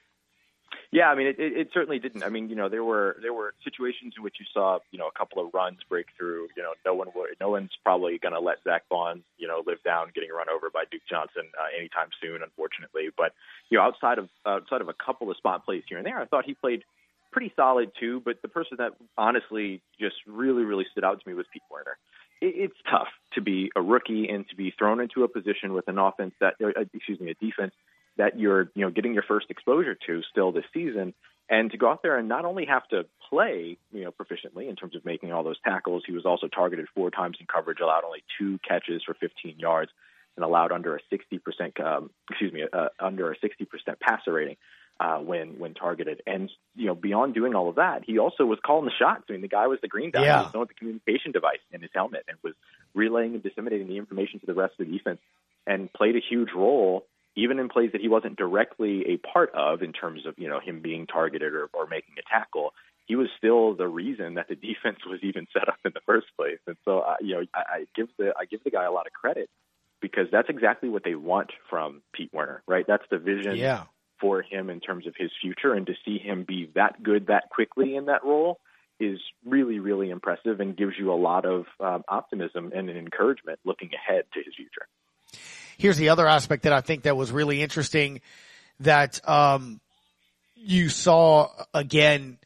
[0.91, 2.23] Yeah, I mean, it, it, it certainly didn't.
[2.23, 5.07] I mean, you know, there were there were situations in which you saw, you know,
[5.07, 6.49] a couple of runs break through.
[6.57, 7.07] You know, no one
[7.39, 10.69] no one's probably going to let Zack Baun, you know, live down getting run over
[10.69, 13.07] by Duke Johnson uh, anytime soon, unfortunately.
[13.15, 13.31] But
[13.69, 16.25] you know, outside of outside of a couple of spot plays here and there, I
[16.25, 16.83] thought he played
[17.31, 18.21] pretty solid too.
[18.25, 21.97] But the person that honestly just really really stood out to me was Pete Werner.
[22.41, 25.87] It, it's tough to be a rookie and to be thrown into a position with
[25.87, 27.71] an offense that, uh, excuse me, a defense
[28.17, 31.13] that you're you know getting your first exposure to still this season
[31.49, 34.75] and to go out there and not only have to play you know proficiently in
[34.75, 38.03] terms of making all those tackles he was also targeted four times in coverage allowed
[38.03, 39.91] only two catches for 15 yards
[40.35, 43.67] and allowed under a 60% um, excuse me uh, under a 60%
[43.99, 44.57] passer rating
[44.99, 46.21] uh, when when targeted.
[46.27, 49.23] And you know beyond doing all of that he also was calling the shots.
[49.29, 50.23] I mean the guy was the green dot.
[50.23, 50.49] Yeah.
[50.51, 52.53] he was the communication device in his helmet and was
[52.93, 55.19] relaying and disseminating the information to the rest of the defense
[55.65, 59.81] and played a huge role even in plays that he wasn't directly a part of
[59.81, 62.73] in terms of you know him being targeted or, or making a tackle,
[63.05, 66.27] he was still the reason that the defense was even set up in the first
[66.37, 66.59] place.
[66.67, 69.07] And so uh, you know I, I give the I give the guy a lot
[69.07, 69.49] of credit
[70.01, 72.85] because that's exactly what they want from Pete Werner, right?
[72.87, 73.83] That's the vision yeah.
[74.19, 77.49] for him in terms of his future, and to see him be that good that
[77.49, 78.59] quickly in that role
[78.99, 83.57] is really really impressive and gives you a lot of um, optimism and an encouragement
[83.65, 84.87] looking ahead to his future
[85.81, 88.21] here's the other aspect that I think that was really interesting
[88.81, 89.81] that, um,
[90.55, 92.37] you saw again,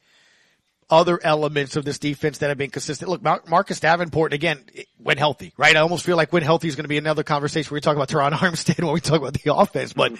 [0.89, 3.09] other elements of this defense that have been consistent.
[3.09, 4.63] Look, Mar- Marcus Davenport, again,
[4.97, 5.75] when healthy, right?
[5.75, 7.95] I almost feel like when healthy is going to be another conversation where we talk
[7.95, 10.13] about Terron Armstead when we talk about the offense, but,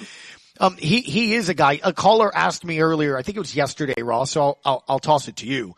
[0.60, 3.56] um, he, he is a guy, a caller asked me earlier, I think it was
[3.56, 5.76] yesterday, Ross, so I'll, I'll, I'll toss it to you.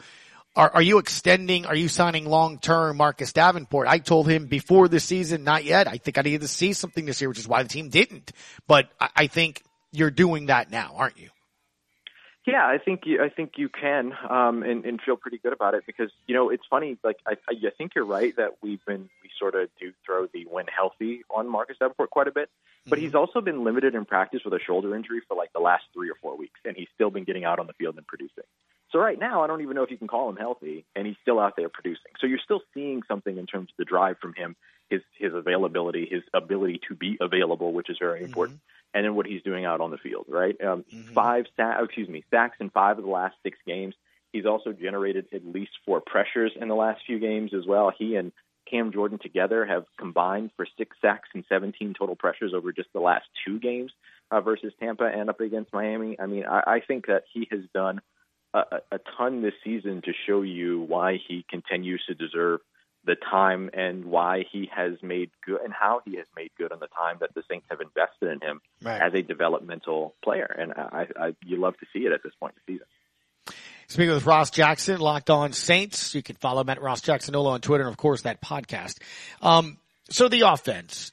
[0.58, 3.88] Are, are you extending, are you signing long term Marcus Davenport?
[3.88, 5.88] I told him before the season, not yet.
[5.88, 8.32] I think I needed to see something this year, which is why the team didn't.
[8.68, 11.30] But I, I think you're doing that now, aren't you?
[12.48, 15.74] Yeah, I think you, I think you can, um, and, and feel pretty good about
[15.74, 16.98] it because you know it's funny.
[17.04, 20.46] Like I, I think you're right that we've been we sort of do throw the
[20.50, 22.50] when healthy on Marcus Davenport quite a bit,
[22.86, 23.06] but mm-hmm.
[23.06, 26.10] he's also been limited in practice with a shoulder injury for like the last three
[26.10, 28.46] or four weeks, and he's still been getting out on the field and producing.
[28.94, 31.18] So right now, I don't even know if you can call him healthy, and he's
[31.22, 32.12] still out there producing.
[32.22, 34.56] So you're still seeing something in terms of the drive from him,
[34.90, 38.98] his his availability, his ability to be available, which is very important, mm-hmm.
[38.98, 40.26] and then what he's doing out on the field.
[40.28, 41.14] Right, um, mm-hmm.
[41.14, 43.96] five sa- excuse me sacks in five of the last six games.
[44.32, 47.92] He's also generated at least four pressures in the last few games as well.
[47.98, 48.32] He and
[48.70, 53.00] Cam Jordan together have combined for six sacks and 17 total pressures over just the
[53.00, 53.92] last two games
[54.30, 56.20] uh, versus Tampa and up against Miami.
[56.20, 58.02] I mean, I, I think that he has done
[58.54, 62.60] a, a ton this season to show you why he continues to deserve
[63.08, 66.80] the time and why he has made good and how he has made good on
[66.80, 69.02] the time that the Saints have invested in him right.
[69.02, 70.46] as a developmental player.
[70.46, 73.58] And I, I, you love to see it at this point in the season.
[73.88, 76.14] Speaking with Ross Jackson, Locked On Saints.
[76.14, 79.00] You can follow him at Ross Jackson on Twitter and of course that podcast.
[79.42, 79.78] Um,
[80.10, 81.12] so the offense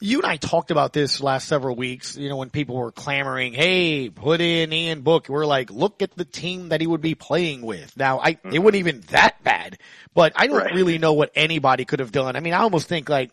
[0.00, 3.52] you and I talked about this last several weeks, you know, when people were clamoring,
[3.52, 5.28] Hey, put in Ian Book.
[5.28, 7.96] We're like, look at the team that he would be playing with.
[7.96, 8.62] Now, I, it mm-hmm.
[8.62, 9.78] wasn't even that bad,
[10.14, 10.74] but I don't Right.
[10.74, 12.36] really know what anybody could have done.
[12.36, 13.30] I mean, I almost think like,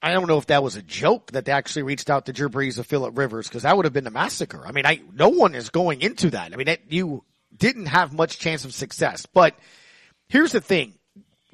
[0.00, 2.50] I don't know if that was a joke that they actually reached out to Drew
[2.50, 4.62] Brees or Philip Rivers because that would have been a massacre.
[4.66, 6.52] I mean, I, no one is going into that.
[6.52, 7.24] I mean, you
[7.56, 9.58] didn't have much chance of success, but
[10.28, 10.94] here's the thing.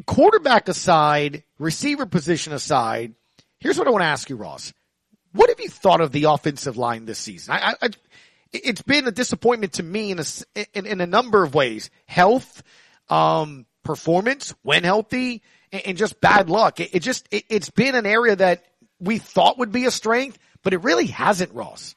[0.05, 3.15] Quarterback aside, receiver position aside,
[3.61, 4.73] Here's what I want to ask you, Ross.
[5.33, 7.55] What have you thought of the offensive line this season?
[7.55, 7.91] I, I,
[8.53, 10.25] it's been a disappointment to me in a,
[10.75, 11.91] in, in a number of ways.
[12.07, 12.63] Health,
[13.09, 15.43] um, performance when healthy,
[15.73, 16.81] and, and just bad luck.
[16.81, 18.65] It, it just, it, it's been an area that
[18.99, 21.95] we thought would be a strength, but it really hasn't, Ross.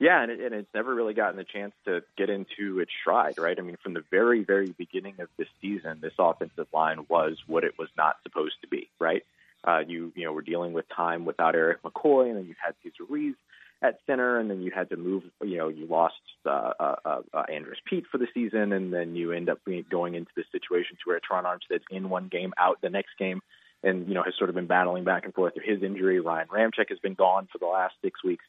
[0.00, 3.36] Yeah, and, it, and it's never really gotten the chance to get into its stride,
[3.36, 3.58] right?
[3.58, 7.64] I mean, from the very, very beginning of this season, this offensive line was what
[7.64, 9.24] it was not supposed to be, right?
[9.64, 12.74] Uh, you, you know, were dealing with time without Erik McCoy, and then you had
[12.82, 13.34] Cesar Ruiz
[13.82, 15.24] at center, and then you had to move.
[15.42, 16.14] You know, you lost
[16.46, 19.58] uh, uh, uh, uh Andrus Peat for the season, and then you end up
[19.90, 23.40] going into this situation to where Terron Armstead's in one game, out the next game,
[23.82, 26.20] and you know has sort of been battling back and forth through his injury.
[26.20, 28.44] Ryan Ramczyk has been gone for the last six weeks.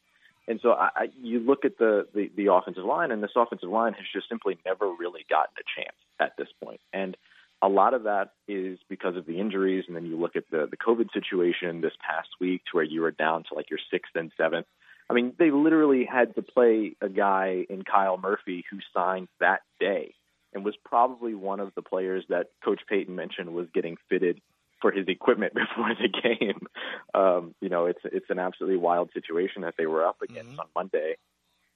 [0.48, 3.92] And so I, you look at the, the the offensive line, and this offensive line
[3.92, 6.80] has just simply never really gotten a chance at this point.
[6.92, 7.16] And
[7.62, 10.66] a lot of that is because of the injuries, and then you look at the
[10.70, 14.12] the COVID situation this past week, to where you were down to like your sixth
[14.14, 14.66] and seventh.
[15.08, 19.60] I mean, they literally had to play a guy in Kyle Murphy who signed that
[19.80, 20.14] day
[20.52, 24.40] and was probably one of the players that Coach Payton mentioned was getting fitted
[24.80, 26.66] for his equipment before the game.
[27.14, 30.60] Um, you know, it's it's an absolutely wild situation that they were up against mm-hmm.
[30.60, 31.16] on Monday.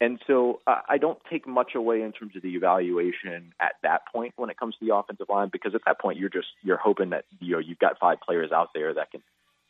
[0.04, 4.02] And so uh, I don't take much away in terms of the evaluation at that
[4.12, 6.76] point when it comes to the offensive line because at that point you're just you're
[6.76, 9.22] hoping that you know you've got five players out there that can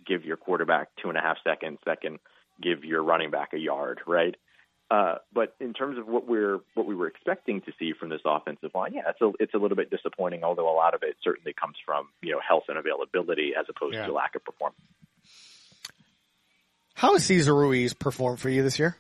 [0.05, 2.19] give your quarterback two and a half seconds that can
[2.61, 4.35] give your running back a yard, right?
[4.91, 8.21] Uh, but in terms of what we're what we were expecting to see from this
[8.25, 10.43] offensive line, yeah, it's a it's a little bit disappointing.
[10.43, 13.95] Although a lot of it certainly comes from you know health and availability as opposed
[13.95, 14.07] yeah.
[14.07, 14.81] to lack of performance.
[16.95, 18.97] How has Cesar Ruiz performed for you this year?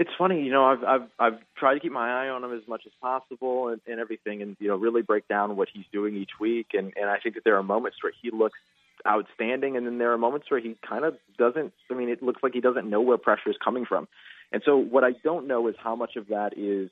[0.00, 2.62] It's funny, you know, I've I've I've tried to keep my eye on him as
[2.68, 6.14] much as possible and, and everything, and you know, really break down what he's doing
[6.14, 6.68] each week.
[6.72, 8.60] And and I think that there are moments where he looks
[9.04, 11.72] outstanding, and then there are moments where he kind of doesn't.
[11.90, 14.06] I mean, it looks like he doesn't know where pressure is coming from.
[14.52, 16.90] And so, what I don't know is how much of that is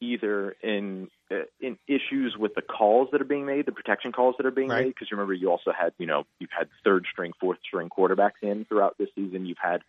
[0.00, 4.34] either in uh, in issues with the calls that are being made, the protection calls
[4.38, 4.86] that are being right.
[4.86, 4.94] made.
[4.94, 8.64] Because remember, you also had you know you've had third string, fourth string quarterbacks in
[8.64, 9.46] throughout this season.
[9.46, 9.82] You've had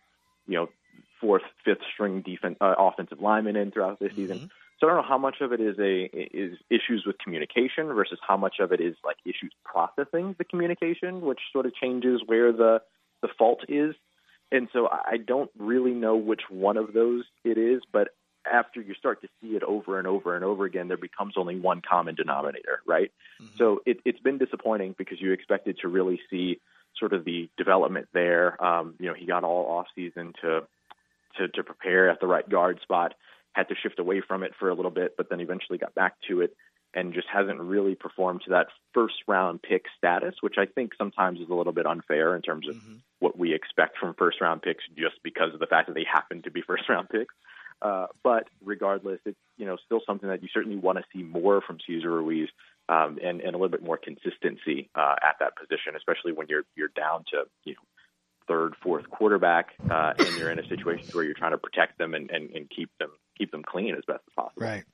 [0.46, 0.68] you know
[1.22, 4.20] fourth, fifth string defense uh, offensive linemen in throughout this mm-hmm.
[4.20, 4.50] season.
[4.78, 8.18] So I don't know how much of it is a is issues with communication versus
[8.26, 12.52] how much of it is like issues processing the communication, which sort of changes where
[12.52, 12.82] the
[13.22, 13.94] the fault is.
[14.50, 18.08] And so I don't really know which one of those it is, but
[18.52, 21.58] after you start to see it over and over and over again, there becomes only
[21.58, 23.12] one common denominator, right?
[23.40, 23.56] Mm-hmm.
[23.56, 26.60] So it, it's been disappointing because you expected to really see
[26.98, 28.62] sort of the development there.
[28.62, 30.62] Um, you know, he got all off season to,
[31.36, 33.14] to to prepare at the right guard spot
[33.52, 36.14] had to shift away from it for a little bit, but then eventually got back
[36.28, 36.56] to it
[36.94, 41.40] and just hasn't really performed to that first round pick status, which I think sometimes
[41.40, 42.96] is a little bit unfair in terms of mm-hmm.
[43.18, 46.42] what we expect from first round picks just because of the fact that they happen
[46.42, 47.34] to be first round picks.
[47.80, 51.60] Uh, but regardless, it's you know still something that you certainly want to see more
[51.60, 52.48] from Cesar Ruiz
[52.88, 56.62] um, and, and a little bit more consistency uh, at that position, especially when you're
[56.76, 57.80] you're down to you know
[58.48, 62.14] third, fourth quarterback, uh, and you're in a situation where you're trying to protect them
[62.14, 64.62] and, and, and keep them keep them clean as best as possible.
[64.62, 64.84] Right.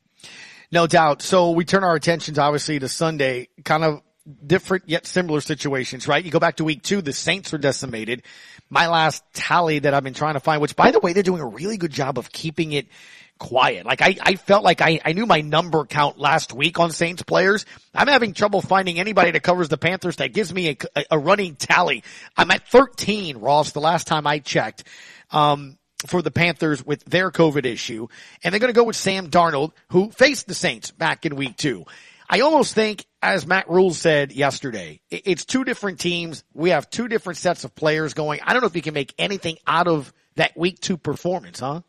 [0.71, 1.23] No doubt.
[1.23, 4.03] So we turn our attentions obviously to Sunday, kind of
[4.47, 6.25] different yet similar situations, right?
[6.25, 8.23] You go back to week two, the Saints were decimated.
[8.69, 11.41] My last tally that I've been trying to find, which by the way, they're doing
[11.41, 12.89] a really good job of keeping it
[13.38, 13.87] quiet.
[13.87, 17.22] Like I, I felt like I, I knew my number count last week on Saints
[17.22, 17.64] players.
[17.94, 21.57] I'm having trouble finding anybody that covers the Panthers that gives me a, a running
[21.57, 22.05] tally.
[22.37, 24.85] I'm at 13, Ross, the last time I checked.
[25.31, 28.07] Um, for the Panthers with their COVID issue.
[28.44, 31.57] And they're going to go with Sam Darnold, who faced the Saints back in week
[31.57, 31.87] two.
[32.31, 36.44] I almost think, as Matt Rhule said yesterday, it's two different teams.
[36.53, 38.40] We have two different sets of players going.
[38.44, 41.81] I don't know if you can make anything out of that week two performance, huh?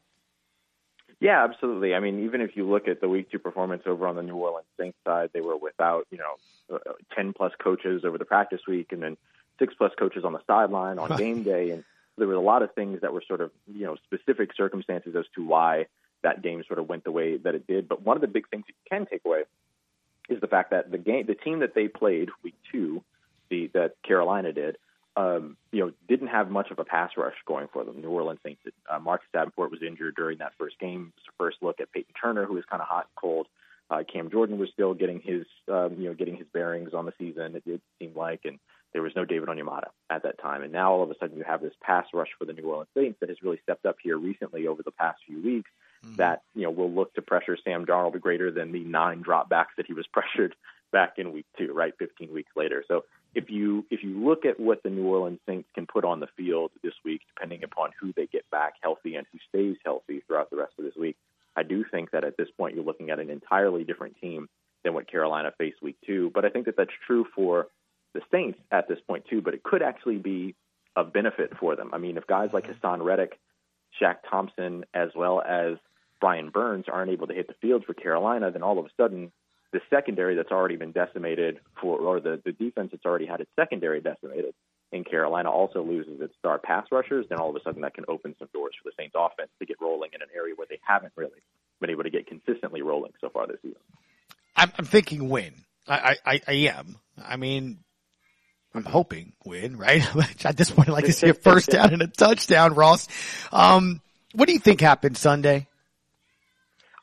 [1.20, 1.94] Yeah, absolutely.
[1.94, 4.36] I mean, even if you look at the week two performance over on the New
[4.36, 8.62] Orleans Saints side, they were without, you know, uh, 10 plus coaches over the practice
[8.68, 9.18] week and then
[9.58, 11.72] six plus coaches on the sideline on game day.
[11.72, 11.84] And
[12.18, 15.26] there were a lot of things that were sort of, you know, specific circumstances as
[15.36, 15.88] to why
[16.24, 17.90] that game sort of went the way that it did.
[17.90, 19.44] But one of the big things you can take away
[20.30, 23.04] is the fact that the game, the team that they played week two,
[23.50, 24.78] the, that Carolina did,
[25.20, 28.02] um, you know, didn't have much of a pass rush going for them.
[28.02, 28.62] New Orleans Saints.
[28.90, 31.12] Uh, Marcus Davenport was injured during that first game.
[31.18, 33.48] It first look at Payton Turner, who was kind of hot and cold.
[33.90, 37.14] Uh, Cam Jordan was still getting his, um, you know, getting his bearings on the
[37.18, 37.56] season.
[37.56, 38.60] It did seem like, and
[38.94, 40.64] there was no David Onyemata at that time.
[40.64, 42.90] And now all of a sudden you have this pass rush for the New Orleans
[42.96, 45.70] Saints that has really stepped up here recently over the past few weeks.
[46.06, 46.16] Mm-hmm.
[46.16, 49.86] That you know will look to pressure Sam Darnold greater than the nine dropbacks that
[49.86, 50.56] he was pressured
[50.94, 51.94] back in week two, right?
[52.00, 52.86] 15 weeks later.
[52.88, 53.04] So
[53.36, 56.28] if you if you look at what the New Orleans Saints can put on the
[56.36, 60.50] field this week, depending upon who they get back healthy and who stays healthy throughout
[60.50, 61.16] the rest of this week,
[61.56, 64.50] I do think that at this point you're looking at an entirely different team
[64.84, 66.32] than what Carolina faced week two.
[66.34, 67.68] But I think that that's true for
[68.14, 70.56] the Saints at this point too, but it could actually be
[70.96, 71.92] a benefit for them.
[71.94, 72.86] I mean, if guys like mm-hmm.
[72.86, 73.40] Haason Reddick,
[74.02, 75.78] Shaq Thompson, as well as
[76.20, 79.32] Brian Burns aren't able to hit the field for Carolina, then all of a sudden
[79.72, 83.52] the secondary that's already been decimated for, or the, the defense that's already had its
[83.56, 84.54] secondary decimated
[84.92, 88.06] in Carolina also loses its star pass rushers, then all of a sudden that can
[88.08, 90.80] open some doors for the Saints offense to get rolling in an area where they
[90.82, 91.44] haven't really
[91.80, 93.78] been able to get consistently rolling so far this season.
[94.56, 95.54] I'm, I'm thinking win.
[95.88, 96.98] I, I, I am.
[97.24, 97.80] I mean,
[98.74, 100.04] I'm hoping win, right?
[100.46, 103.08] At this point, I'd like to see a first down and a touchdown, Ross.
[103.52, 104.02] Um,
[104.34, 105.68] what do you think happened Sunday?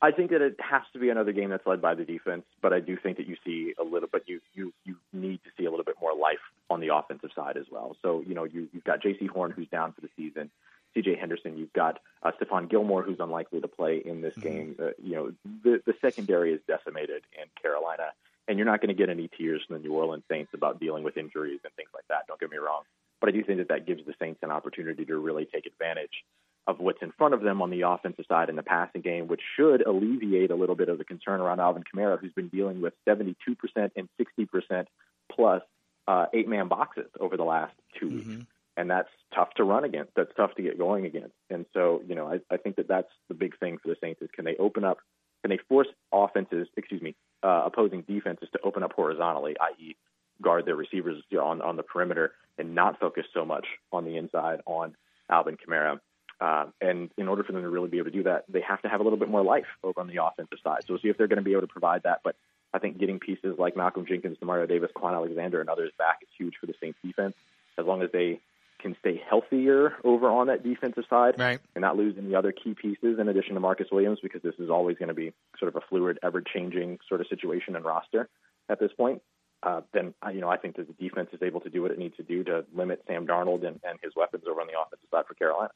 [0.07, 2.73] I think that it has to be another game that's led by the defense, but
[2.73, 5.65] I do think that you see a little, but you you you need to see
[5.65, 6.39] a little bit more life
[6.71, 7.97] on the offensive side as well.
[8.03, 10.49] So you know you you've got Jaycee Horn who's down for the season,
[10.95, 11.17] C.J.
[11.17, 14.49] Henderson, you've got uh, Stephon Gilmore who's unlikely to play in this mm-hmm.
[14.49, 14.77] game.
[14.81, 15.33] Uh, you know
[15.65, 18.13] the the secondary is decimated in Carolina,
[18.47, 21.03] and you're not going to get any tears from the New Orleans Saints about dealing
[21.03, 22.29] with injuries and things like that.
[22.29, 22.83] Don't get me wrong,
[23.21, 26.23] but I do think that that gives the Saints an opportunity to really take advantage
[26.67, 29.41] of what's in front of them on the offensive side in the passing game, which
[29.57, 32.93] should alleviate a little bit of the concern around Alvin Kamara, who's been dealing with
[33.09, 33.35] 72%
[33.77, 34.87] and 60%
[35.31, 35.63] plus
[36.09, 38.31] uh, eight man boxes over the last 2 mm-hmm.
[38.31, 38.47] weeks.
[38.77, 40.13] And that's tough to run against.
[40.17, 41.35] That's tough to get going against.
[41.49, 44.21] And so, you know, I, I think that that's the big thing for the Saints
[44.21, 44.99] is can they open up,
[45.43, 49.97] can they force offenses, excuse me, uh, opposing defenses to open up horizontally, i.e.,
[50.43, 54.61] guard their receivers on on the perimeter and not focus so much on the inside
[54.67, 54.95] on
[55.31, 55.99] Alvin Kamara.
[56.41, 58.83] Uh, and in order for them to really be able to do that, they have
[58.83, 60.81] to have a little bit more life over on the offensive side.
[60.83, 62.21] So we'll see if they're going to be able to provide that.
[62.23, 62.37] But
[62.75, 66.29] I think getting pieces like Malcolm Jenkins, Demario Davis, Kwon Alexander, and others back is
[66.37, 67.35] huge for the Saints defense.
[67.79, 68.41] As long as they
[68.79, 71.59] can stay healthier over on that defensive side right.
[71.75, 74.69] and not lose any other key pieces in addition to Marcus Williams, because this is
[74.69, 78.29] always going to be sort of a fluid, ever-changing sort of situation and roster
[78.69, 79.23] at this point.
[79.63, 81.91] Uh, then uh, you know I think that the defense is able to do what
[81.91, 84.79] it needs to do to limit Sam Darnold and, and his weapons over on the
[84.79, 85.71] offensive side for Carolina.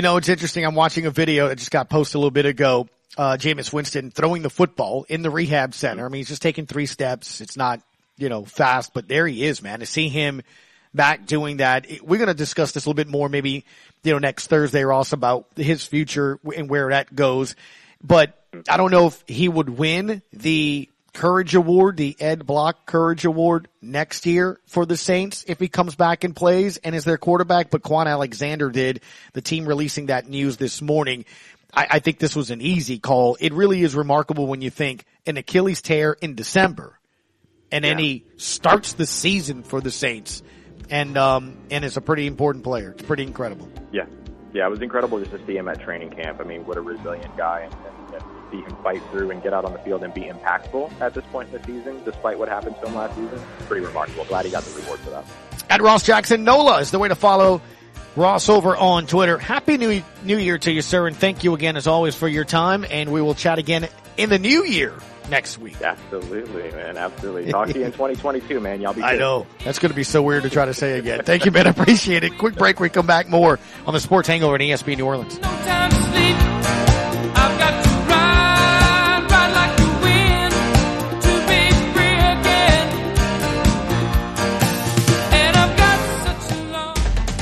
[0.00, 0.64] You know, it's interesting.
[0.64, 2.88] I'm watching a video that just got posted a little bit ago.
[3.18, 6.06] Uh, Jameis Winston throwing the football in the rehab center.
[6.06, 7.42] I mean, he's just taking three steps.
[7.42, 7.82] It's not,
[8.16, 9.80] you know, fast, but there he is, man.
[9.80, 10.40] To see him
[10.94, 13.66] back doing that, we're going to discuss this a little bit more maybe,
[14.02, 17.54] you know, next Thursday or also about his future and where that goes.
[18.02, 23.24] But I don't know if he would win the Courage Award, the Ed Block Courage
[23.24, 27.18] Award next year for the Saints if he comes back and plays and is their
[27.18, 29.00] quarterback, but Kwon Alexander did.
[29.32, 31.24] The team releasing that news this morning.
[31.72, 33.36] I, I think this was an easy call.
[33.40, 36.98] It really is remarkable when you think an Achilles tear in December
[37.72, 40.42] and then he starts the season for the Saints
[40.88, 42.90] and, um, and is a pretty important player.
[42.90, 43.68] It's pretty incredible.
[43.92, 44.06] Yeah.
[44.52, 44.66] Yeah.
[44.66, 46.40] It was incredible just to see him at training camp.
[46.40, 47.99] I mean, what a resilient guy and, and
[48.50, 51.24] see him fight through and get out on the field and be impactful at this
[51.26, 53.40] point in the season, despite what happened to him last season.
[53.66, 54.24] Pretty remarkable.
[54.24, 55.24] Glad he got the reward for that.
[55.68, 57.62] At Ross Jackson Nola is the way to follow
[58.16, 59.38] Ross over on Twitter.
[59.38, 62.44] Happy New New Year to you, sir, and thank you again as always for your
[62.44, 62.84] time.
[62.90, 64.94] And we will chat again in the new year
[65.28, 65.80] next week.
[65.80, 66.96] Absolutely, man.
[66.96, 67.52] Absolutely.
[67.52, 68.80] Talk to you in 2022, man.
[68.80, 69.02] Y'all be.
[69.02, 71.22] I know that's going to be so weird to try to say again.
[71.24, 71.66] Thank you, man.
[71.68, 72.36] Appreciate it.
[72.36, 72.80] Quick break.
[72.80, 75.40] We come back more on the Sports Hangover at ESPN New Orleans.
[75.40, 76.89] No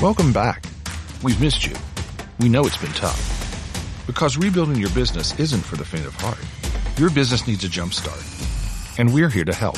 [0.01, 0.65] Welcome back.
[1.25, 1.75] We've missed you.
[2.39, 4.05] We know it's been tough.
[4.07, 6.39] Because rebuilding your business isn't for the faint of heart.
[6.97, 9.01] Your business needs a jumpstart.
[9.01, 9.75] And we're here to help.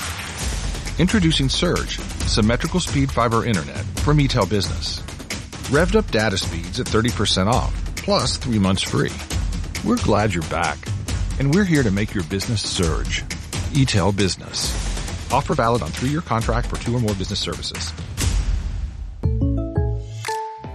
[1.00, 5.00] Introducing Surge, symmetrical speed fiber internet from ETEL Business.
[5.70, 9.12] Revved up data speeds at 30% off, plus three months free.
[9.88, 10.76] We're glad you're back.
[11.38, 13.22] And we're here to make your business surge.
[13.72, 14.70] ETEL Business.
[15.32, 17.94] Offer valid on three-year contract for two or more business services.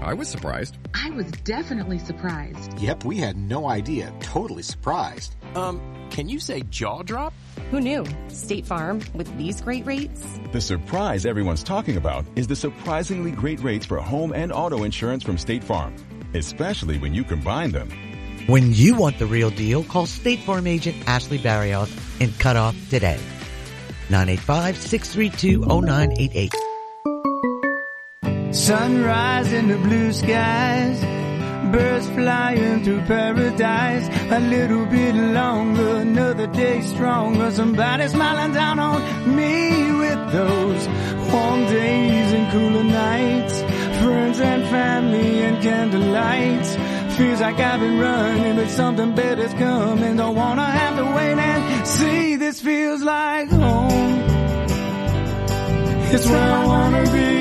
[0.06, 0.78] I was surprised.
[0.94, 2.80] I was definitely surprised.
[2.80, 4.14] Yep, we had no idea.
[4.20, 5.36] Totally surprised.
[5.56, 7.34] Um, can you say jaw drop?
[7.72, 8.06] Who knew?
[8.28, 10.24] State Farm with these great rates?
[10.52, 15.24] The surprise everyone's talking about is the surprisingly great rates for home and auto insurance
[15.24, 15.96] from State Farm,
[16.36, 17.90] especially when you combine them.
[18.46, 21.92] When you want the real deal, call State Farm agent Ashley Barrios
[22.22, 23.20] and cut off today.
[24.10, 26.75] 985-632-0988.
[28.56, 31.02] Sunrise in the blue skies,
[31.74, 34.08] birds flying through paradise.
[34.32, 37.52] A little bit longer, another day stronger.
[37.52, 40.88] Somebody smiling down on me with those
[41.34, 43.60] warm days and cooler nights.
[44.02, 47.18] Friends and family and candlelights.
[47.18, 50.16] Feels like I've been running, but something better's coming.
[50.16, 52.38] Don't wanna have to wait and see.
[52.38, 54.24] This feels like home.
[56.14, 57.35] It's where I wanna be.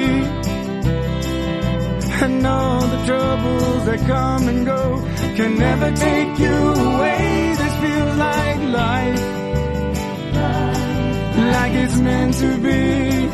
[2.24, 4.98] And all the troubles that come and go
[5.36, 7.54] can never take you away.
[7.58, 9.20] This feels like life.
[11.52, 13.28] Like it's meant to be.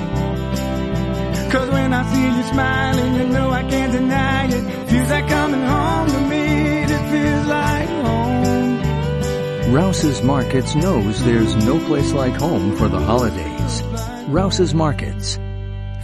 [1.53, 4.89] Cause when I see you smiling, you know I can't deny it.
[4.91, 6.87] Feels like coming home to me.
[7.13, 9.73] Feels like home.
[9.73, 13.85] Rouse's Markets knows there's no place like home for the holidays.
[14.27, 15.39] Rouse's Markets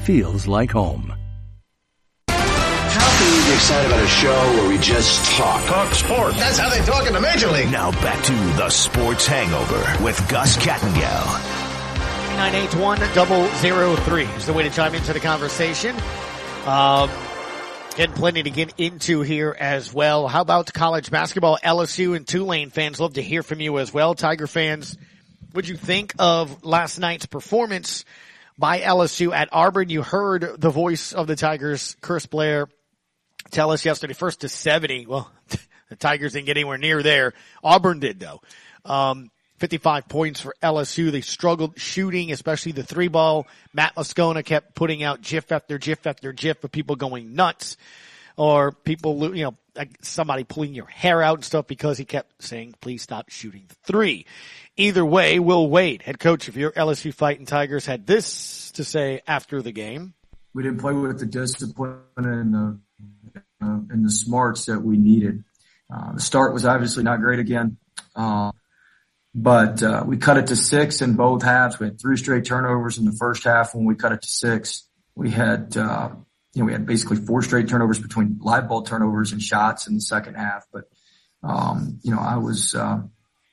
[0.05, 1.16] feels like home.
[3.57, 5.65] Excited about a show where we just talk?
[5.65, 6.37] Talk sports.
[6.37, 7.73] That's how they talk in the Major League.
[7.73, 11.25] Now back to the Sports Hangover with Gus Kattengell.
[12.37, 15.97] 981-003 is the way to chime into the conversation.
[16.67, 17.09] Um,
[17.97, 20.29] getting plenty to get into here as well.
[20.29, 21.59] How about college basketball?
[21.65, 24.15] LSU and Tulane fans love to hear from you as well.
[24.15, 24.99] Tiger fans,
[25.53, 28.05] what'd you think of last night's performance
[28.59, 29.89] by LSU at Auburn?
[29.89, 32.69] You heard the voice of the Tigers, Chris Blair,
[33.51, 35.07] tell us yesterday, first to 70.
[35.07, 35.31] Well,
[35.89, 37.33] the Tigers didn't get anywhere near there.
[37.63, 38.41] Auburn did though.
[38.85, 41.11] Um, 55 points for LSU.
[41.11, 43.47] They struggled shooting, especially the three ball.
[43.73, 47.77] Matt Moscona kept putting out GIF after GIF after GIF of people going nuts
[48.37, 52.43] or people, you know, like somebody pulling your hair out and stuff because he kept
[52.43, 54.27] saying, please stop shooting the three.
[54.77, 59.23] Either way, Will Wade, head coach of your LSU Fighting Tigers, had this to say
[59.27, 60.15] after the game.
[60.53, 62.79] We didn't play with the discipline and the,
[63.63, 65.45] uh, and the smarts that we needed.
[65.93, 67.77] Uh, the start was obviously not great again.
[68.15, 68.51] Uh,
[69.35, 71.79] but uh, we cut it to six in both halves.
[71.79, 73.75] We had three straight turnovers in the first half.
[73.75, 76.11] When we cut it to six, we had uh,
[76.55, 79.95] you know we had basically four straight turnovers between live ball turnovers and shots in
[79.95, 80.65] the second half.
[80.73, 80.85] But
[81.43, 83.01] um, you know I was uh,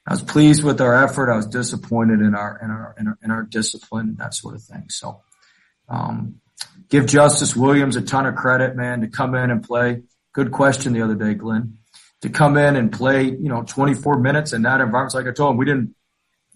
[0.07, 1.29] I was pleased with our effort.
[1.29, 4.55] I was disappointed in our in our in our, in our discipline and that sort
[4.55, 4.85] of thing.
[4.89, 5.21] So
[5.89, 6.35] um,
[6.89, 10.03] give Justice Williams a ton of credit, man, to come in and play.
[10.33, 11.77] Good question the other day, Glenn
[12.23, 15.13] to come in and play, you know, 24 minutes in that environment.
[15.13, 15.93] Like I told him, we didn't,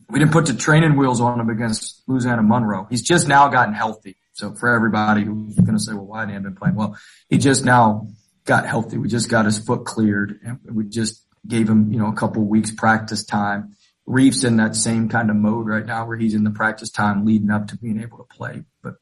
[0.09, 2.87] we didn't put the training wheels on him against Louisiana Monroe.
[2.89, 4.15] He's just now gotten healthy.
[4.31, 6.75] So for everybody who's going to say, well, why didn't he been playing?
[6.75, 6.97] Well,
[7.27, 8.07] he just now
[8.45, 8.97] got healthy.
[8.97, 12.43] We just got his foot cleared and we just gave him, you know, a couple
[12.43, 13.75] of weeks practice time.
[14.05, 17.25] Reef's in that same kind of mode right now where he's in the practice time
[17.25, 18.63] leading up to being able to play.
[18.81, 18.93] But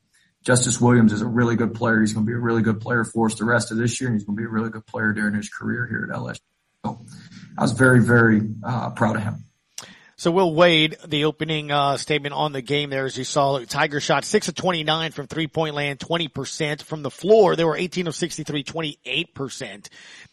[0.46, 2.00] Justice Williams is a really good player.
[2.00, 4.10] He's going to be a really good player for us the rest of this year,
[4.10, 6.40] and he's going to be a really good player during his career here at LSU.
[6.86, 7.00] So
[7.58, 9.44] I was very, very uh, proud of him.
[10.18, 14.00] So Will Wade, the opening uh, statement on the game there, as you saw, Tiger
[14.00, 17.56] shot six of twenty nine from three point land, twenty percent from the floor.
[17.56, 19.90] They were eighteen of 63, 28 percent.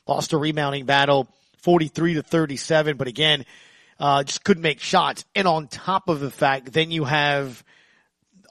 [0.06, 1.26] Lost a rebounding battle,
[1.58, 2.96] forty three to thirty seven.
[2.96, 3.44] But again,
[3.98, 5.24] uh, just couldn't make shots.
[5.34, 7.64] And on top of the fact, then you have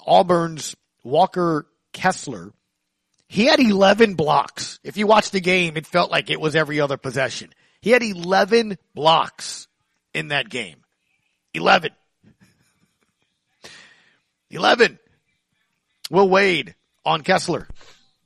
[0.06, 2.54] Auburn's Walker Kessler.
[3.28, 4.80] He had eleven blocks.
[4.84, 7.54] If you watched the game, it felt like it was every other possession.
[7.82, 9.68] He had 11 blocks
[10.14, 10.84] in that game.
[11.54, 11.92] 11.
[14.52, 15.00] 11.
[16.12, 16.76] Will Wade
[17.06, 17.68] on Kessler.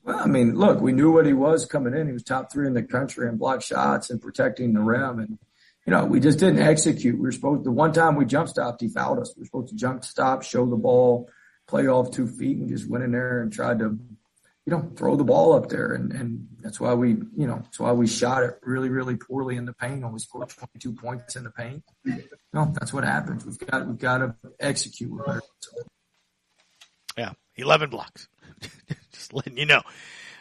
[0.03, 2.07] Well, I mean, look, we knew what he was coming in.
[2.07, 5.19] He was top three in the country in block shots and protecting the rim.
[5.19, 5.39] And,
[5.85, 7.15] you know, we just didn't execute.
[7.15, 9.33] We were supposed, the one time we jump stopped, he fouled us.
[9.35, 11.29] We were supposed to jump stop, show the ball,
[11.67, 13.97] play off two feet and just went in there and tried to
[14.65, 15.93] you know, throw the ball up there.
[15.93, 19.57] And, and that's why we, you know, that's why we shot it really, really poorly
[19.57, 20.03] in the paint.
[20.03, 21.83] Only scored 22 points in the paint.
[22.51, 23.45] No, that's what happens.
[23.45, 25.11] We've got, we've got to execute.
[27.15, 27.33] Yeah.
[27.57, 28.27] 11 blocks.
[29.13, 29.83] Just letting you know,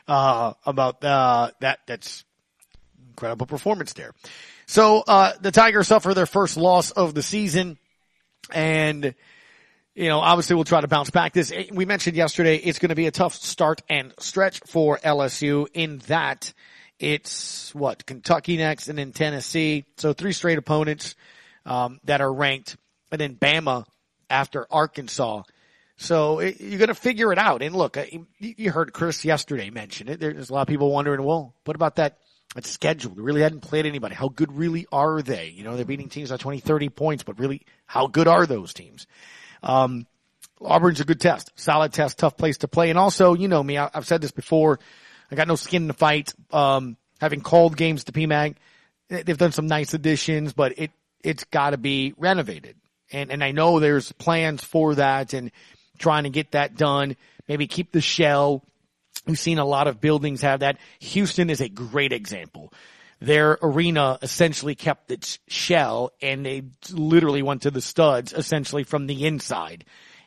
[0.08, 1.80] uh, about, uh, that.
[1.86, 2.24] That's
[3.10, 4.14] incredible performance there.
[4.66, 7.78] So, uh, the Tigers suffer their first loss of the season
[8.50, 9.14] and,
[9.94, 11.32] you know, obviously we'll try to bounce back.
[11.32, 14.98] This, eh, we mentioned yesterday, it's going to be a tough start and stretch for
[14.98, 16.52] LSU in that
[16.98, 19.84] it's what Kentucky next and then Tennessee.
[19.96, 21.14] So three straight opponents,
[21.64, 22.76] um, that are ranked
[23.10, 23.86] and then Bama
[24.28, 25.42] after Arkansas.
[25.96, 27.62] So eh, it, you're going to figure it out.
[27.62, 30.18] And look, eh, you heard Chris yesterday mention it.
[30.18, 32.18] There's a lot of people wondering, well, what about that?
[32.56, 33.14] That schedule.
[33.14, 34.14] They really hadn't played anybody.
[34.14, 35.48] How good really are they?
[35.48, 38.72] You know, they're beating teams by 20, 30 points, but really, how good are those
[38.72, 39.08] teams?
[39.64, 40.06] Um,
[40.60, 42.90] Auburn's a good test, solid test, tough place to play.
[42.90, 44.78] And also, you know me, I, have said this before.
[45.30, 46.32] I got no skin in the fight.
[46.52, 48.54] Um, having called games to PMAC,
[49.08, 50.90] they've done some nice additions, but it,
[51.22, 52.76] it's gotta be renovated.
[53.10, 55.50] And, and I know there's plans for that and
[55.98, 57.16] trying to get that done.
[57.48, 58.62] Maybe keep the shell.
[59.26, 60.78] We've seen a lot of buildings have that.
[61.00, 62.72] Houston is a great example
[63.24, 66.62] their arena essentially kept its shell and they
[66.92, 69.84] literally went to the studs essentially from the inside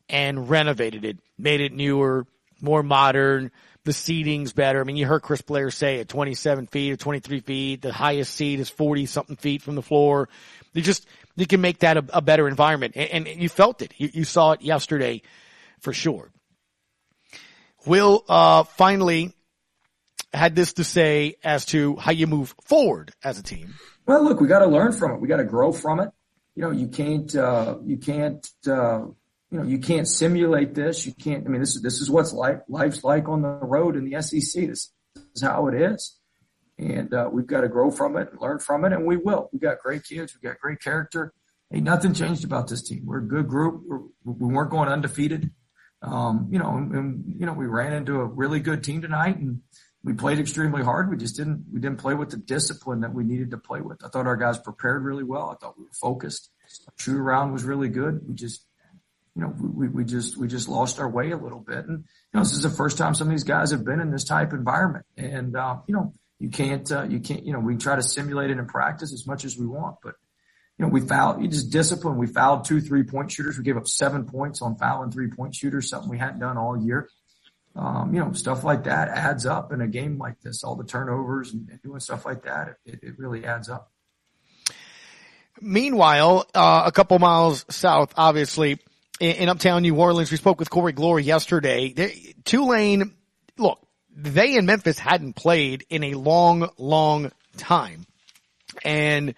[0.10, 2.26] and renovated it, made it newer,
[2.60, 3.52] more modern.
[3.84, 4.82] The seating's better.
[4.82, 8.34] I mean, you heard Chris Blair say at 27 feet or 23 feet, the highest
[8.34, 10.28] seat is 40 something feet from the floor.
[10.74, 12.98] You just, you can make that a, a better environment.
[12.98, 13.93] And, and, you felt it.
[13.98, 15.22] You, you, saw it yesterday
[15.80, 16.32] for sure.
[17.86, 19.34] Will, uh, finally
[20.38, 23.76] had this to say as to how you move forward as a team.
[24.06, 25.22] Well, look, we got to learn from it.
[25.22, 26.10] We got to grow from it.
[26.56, 29.02] You know, you can't, uh, you can't, uh,
[29.52, 31.06] you know, you can't simulate this.
[31.06, 33.96] You can't, I mean, this is, this is what's like, life's like on the road
[33.96, 34.68] in the SEC.
[34.68, 34.92] This
[35.36, 36.18] is how it is.
[36.80, 38.94] And, uh, we've got to grow from it and learn from it.
[38.94, 39.50] And we will.
[39.52, 40.36] We got great kids.
[40.36, 41.34] We got great character.
[41.74, 43.06] Ain't nothing changed about this team.
[43.06, 43.82] We're a good group.
[43.86, 45.52] We're, we weren't going undefeated.
[46.02, 49.38] Um, you know, and, and, you know, we ran into a really good team tonight
[49.38, 49.62] and
[50.08, 51.10] we played extremely hard.
[51.12, 54.01] We just didn't, we didn't play with the discipline that we needed to play with.
[54.05, 55.49] I thought our guys prepared really well.
[55.49, 56.49] I thought we were focused.
[56.97, 58.26] Shoot around was really good.
[58.26, 58.66] We just,
[59.36, 61.86] you know, we, we just, we just lost our way a little bit.
[61.88, 64.10] And, you know, this is the first time some of these guys have been in
[64.10, 65.05] this type environment.
[65.18, 68.49] And, uh, you know, you can't, uh, you can't, you know, we try to simulate
[68.49, 70.16] it in practice as much as we want, but,
[70.78, 72.18] you know, we fouled, you just discipline.
[72.18, 73.58] We fouled two three point shooters.
[73.58, 76.82] We gave up seven points on fouling three point shooters, something we hadn't done all
[76.82, 77.10] year.
[77.78, 80.63] Um, you know, stuff like that adds up in a game like this.
[80.63, 83.91] All the turnovers and, and doing stuff like that, it, it really adds up.
[85.61, 88.80] Meanwhile, uh, a couple miles south, obviously,
[89.19, 91.93] in, in, uptown New Orleans, we spoke with Corey Glory yesterday.
[91.93, 93.13] They, Tulane,
[93.57, 93.80] look,
[94.15, 98.05] they and Memphis hadn't played in a long, long time.
[98.84, 99.36] And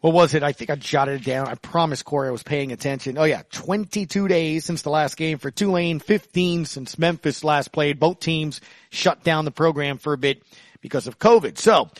[0.00, 0.42] what was it?
[0.42, 1.46] I think I jotted it down.
[1.46, 3.18] I promised Corey I was paying attention.
[3.18, 8.00] Oh yeah, 22 days since the last game for Tulane, 15 since Memphis last played.
[8.00, 10.42] Both teams shut down the program for a bit
[10.80, 11.58] because of COVID.
[11.58, 11.90] So,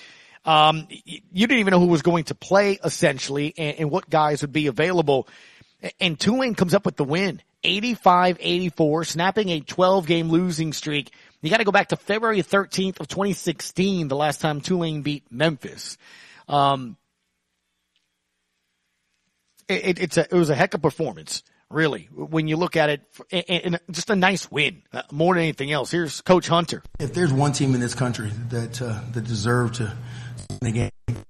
[0.46, 4.40] um, you didn't even know who was going to play essentially and, and what guys
[4.40, 5.28] would be available.
[6.00, 7.42] And Tulane comes up with the win.
[7.62, 11.12] 85-84, snapping a 12 game losing streak.
[11.42, 15.98] You gotta go back to February 13th of 2016, the last time Tulane beat Memphis.
[16.48, 16.96] Um,
[19.70, 22.90] it, it's a, it was a heck of a performance, really, when you look at
[22.90, 23.02] it,
[23.48, 25.90] and, just a nice win uh, more than anything else.
[25.90, 26.82] Here's Coach Hunter.
[26.98, 29.96] If there's one team in this country that uh, that deserve to
[30.50, 31.24] win the game,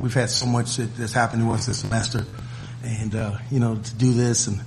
[0.00, 2.24] we've had so much that's happened to us this semester,
[2.84, 4.60] and uh, you know to do this and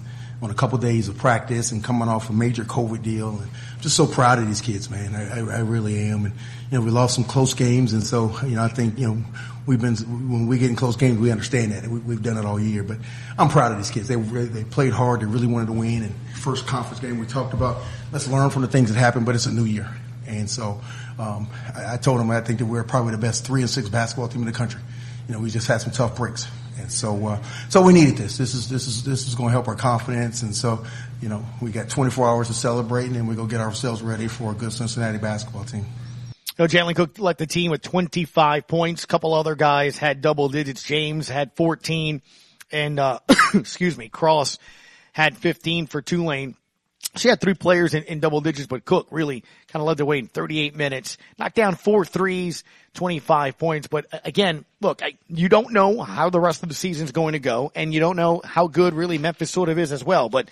[0.44, 3.30] on a couple of days of practice and coming off a major COVID deal.
[3.30, 5.16] And I'm just so proud of these kids, man.
[5.16, 6.26] I, I, I really am.
[6.26, 6.34] And,
[6.70, 7.94] you know, we lost some close games.
[7.94, 9.24] And so, you know, I think, you know,
[9.66, 11.88] we've been, when we get in close games, we understand that.
[11.88, 12.84] We, have done it all year.
[12.84, 12.98] But
[13.38, 14.10] I'm proud of these kids.
[14.10, 15.22] They, they played hard.
[15.22, 16.04] They really wanted to win.
[16.04, 17.82] And first conference game, we talked about,
[18.12, 19.90] let's learn from the things that happened, but it's a new year.
[20.28, 20.82] And so,
[21.20, 23.88] um, I, I told them I think that we're probably the best three and six
[23.88, 24.82] basketball team in the country.
[25.30, 26.48] You know, we just had some tough breaks.
[26.84, 28.38] And so, uh, so we needed this.
[28.38, 30.44] This is, this is, this is going to help our confidence.
[30.44, 30.86] And so,
[31.22, 34.28] you know, we got 24 hours to celebrate and then we go get ourselves ready
[34.28, 35.86] for a good Cincinnati basketball team.
[36.60, 39.06] Know, Jalen Cook led the team with 25 points.
[39.06, 40.84] A couple other guys had double digits.
[40.84, 42.22] James had 14
[42.72, 43.20] and, uh,
[43.54, 44.60] excuse me, Cross
[45.14, 46.56] had 15 for Tulane.
[47.16, 50.06] She had three players in, in double digits, but Cook really kind of led the
[50.06, 52.64] way in 38 minutes, knocked down four threes,
[52.94, 53.88] 25 points.
[53.88, 57.34] But uh, again, look, I, you don't know how the rest of the season's going
[57.34, 60.30] to go, and you don't know how good really Memphis sort of is as well.
[60.30, 60.50] But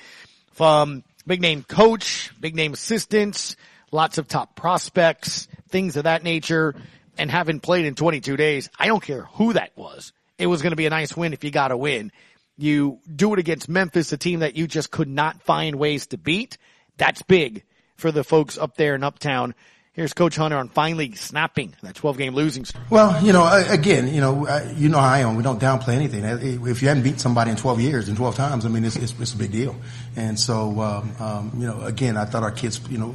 [0.53, 3.55] from big name coach, big name assistants,
[3.91, 6.75] lots of top prospects, things of that nature,
[7.17, 10.13] and haven't played in 22 days, I don't care who that was.
[10.37, 12.11] It was going to be a nice win if you got a win.
[12.57, 16.17] You do it against Memphis, a team that you just could not find ways to
[16.17, 16.57] beat.
[16.97, 17.63] That's big
[17.95, 19.53] for the folks up there in Uptown.
[19.93, 22.89] Here's Coach Hunter on finally snapping that 12 game losing streak.
[22.89, 25.35] Well, you know, again, you know, you know how I am.
[25.35, 26.23] We don't downplay anything.
[26.23, 29.13] If you haven't beat somebody in 12 years and 12 times, I mean, it's, it's,
[29.19, 29.75] it's a big deal.
[30.15, 33.13] And so, um, um, you know, again, I thought our kids, you know,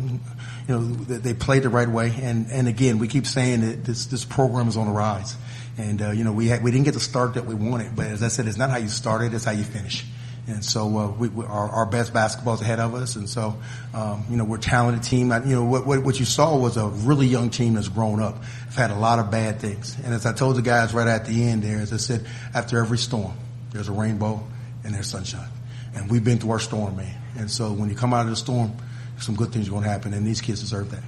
[0.69, 2.13] you know, they played the right way.
[2.21, 5.35] And, and again, we keep saying that this, this program is on the rise.
[5.79, 8.07] And, uh, you know, we had, we didn't get the start that we wanted, but
[8.07, 10.05] as I said, it's not how you started, it's how you finish.
[10.47, 13.17] And so, uh, we, we, our, our best basketball is ahead of us.
[13.17, 13.57] And so,
[13.93, 15.33] um, you know, we're a talented team.
[15.45, 18.37] You know, what, what, what you saw was a really young team that's grown up.
[18.67, 19.97] I've had a lot of bad things.
[20.05, 22.79] And as I told the guys right at the end there, as I said, after
[22.79, 23.35] every storm,
[23.73, 24.47] there's a rainbow
[24.85, 25.49] and there's sunshine.
[25.95, 27.15] And we've been through our storm, man.
[27.37, 28.73] And so when you come out of the storm,
[29.19, 31.03] some good things are going to happen and these kids deserve that.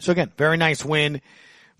[0.00, 1.20] So again, very nice win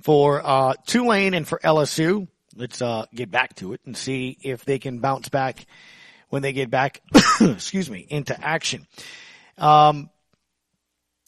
[0.03, 2.29] for uh, Tulane and for LSU.
[2.55, 5.67] Let's uh, get back to it and see if they can bounce back
[6.33, 7.03] when they get back.
[7.41, 8.87] excuse me, into action.
[9.59, 10.09] Um,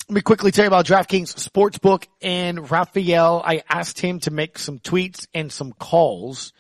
[0.09, 3.43] let me quickly tell you about DraftKings Sportsbook and Rafael.
[3.45, 6.55] I asked him to make some tweets and some calls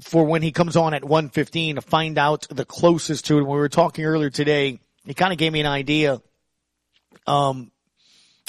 [0.00, 3.42] for when he comes on at 115 to find out the closest to it.
[3.42, 6.20] When we were talking earlier today, he kind of gave me an idea
[7.28, 7.70] Um,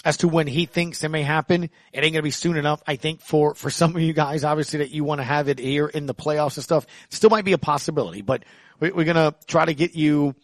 [0.03, 1.63] as to when he thinks it may happen.
[1.63, 2.81] It ain't going to be soon enough.
[2.87, 5.59] I think for, for some of you guys, obviously that you want to have it
[5.59, 8.43] here in the playoffs and stuff, still might be a possibility, but
[8.79, 10.35] we're going to try to get you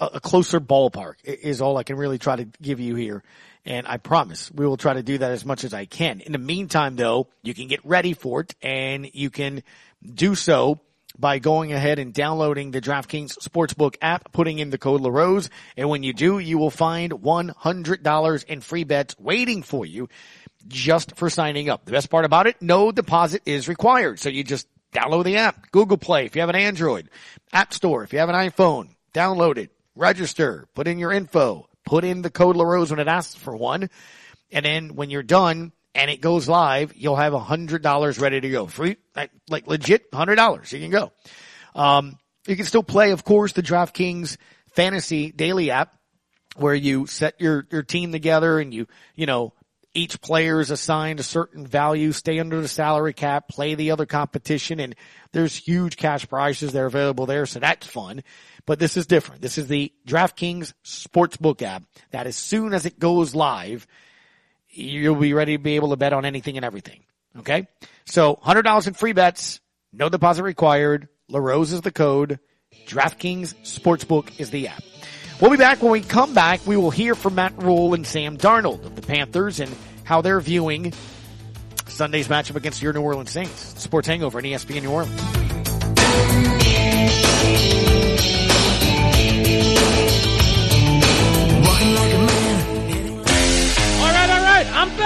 [0.00, 3.22] a, closer ballpark is all I can really try to give you here.
[3.64, 6.20] And I promise we will try to do that as much as I can.
[6.20, 9.62] In the meantime, though, you can get ready for it and you can
[10.04, 10.80] do so
[11.18, 15.50] by going ahead and downloading the DraftKings Sportsbook app, putting in the code LaRose.
[15.76, 20.08] And when you do, you will find $100 in free bets waiting for you
[20.66, 21.84] just for signing up.
[21.84, 24.20] The best part about it, no deposit is required.
[24.20, 27.08] So you just download the app, Google Play if you have an Android,
[27.52, 32.04] App Store if you have an iPhone, download it, register, put in your info, put
[32.04, 33.90] in the code LaRose when it asks for one.
[34.50, 38.40] And then when you're done, and it goes live, you'll have a hundred dollars ready
[38.40, 38.66] to go.
[38.66, 40.72] Free, like, like legit hundred dollars.
[40.72, 41.12] You can go.
[41.74, 44.36] Um, you can still play, of course, the DraftKings
[44.72, 45.94] fantasy daily app
[46.56, 49.52] where you set your, your team together and you, you know,
[49.98, 54.06] each player is assigned a certain value, stay under the salary cap, play the other
[54.06, 54.94] competition, and
[55.32, 58.22] there's huge cash prizes that are available there, so that's fun.
[58.64, 59.42] But this is different.
[59.42, 61.82] This is the DraftKings Sportsbook app
[62.12, 63.86] that as soon as it goes live,
[64.68, 67.02] you'll be ready to be able to bet on anything and everything.
[67.38, 67.66] Okay?
[68.04, 69.60] So $100 in free bets,
[69.92, 71.08] no deposit required.
[71.28, 72.38] LaRose is the code.
[72.86, 74.82] DraftKings Sportsbook is the app.
[75.40, 76.66] We'll be back when we come back.
[76.66, 79.74] We will hear from Matt Rhule and Sam Darnold of the Panthers and
[80.08, 80.90] how they're viewing
[81.86, 83.78] Sunday's matchup against your New Orleans Saints.
[83.82, 85.47] Sports Hangover on ESPN New Orleans.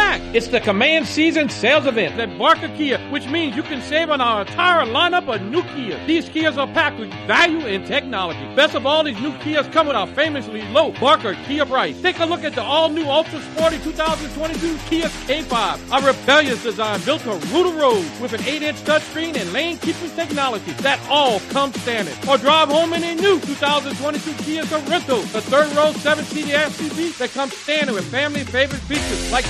[0.03, 0.35] Back.
[0.35, 4.21] It's the Command Season Sales Event at Barker Kia, which means you can save on
[4.21, 6.05] our entire lineup of new Kias.
[6.07, 8.45] These Kias are packed with value and technology.
[8.57, 12.01] Best of all, these new Kias come with our famously low Barker Kia price.
[12.03, 15.53] Take a look at the all-new Ultra Sporty 2022 Kia K5,
[15.97, 20.73] a rebellious design built to rule the road with an 8-inch touchscreen and lane-keeping technology
[20.83, 22.17] that all comes standard.
[22.29, 27.57] Or drive home in a new 2022 Kia Sorento, the third-row 7-seater SUV that comes
[27.57, 29.45] standard with family-favorite features like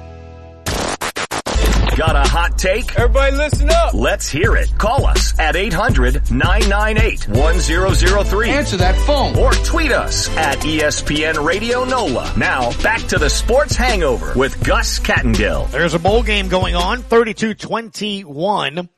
[2.01, 2.97] Got a hot take?
[2.97, 3.93] Everybody listen up.
[3.93, 4.75] Let's hear it.
[4.75, 8.47] Call us at 800-998-1003.
[8.47, 9.37] Answer that phone.
[9.37, 12.33] Or tweet us at ESPN Radio NOLA.
[12.37, 15.69] Now, back to the Sports Hangover with Gus Kattengell.
[15.69, 18.89] There's a bowl game going on, 32-21.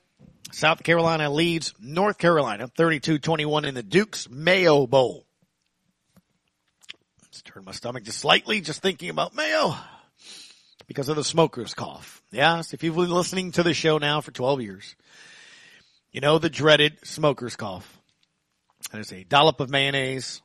[0.53, 5.25] South Carolina leads North Carolina, 32-21 in the Duke's Mayo Bowl.
[7.21, 9.75] Let's turn my stomach just slightly, just thinking about Mayo
[10.87, 12.22] because of the smoker's cough.
[12.33, 14.95] Yes, if you've been listening to the show now for 12 years,
[16.11, 17.99] you know the dreaded smoker's cough.
[18.91, 20.41] And it's a dollop of mayonnaise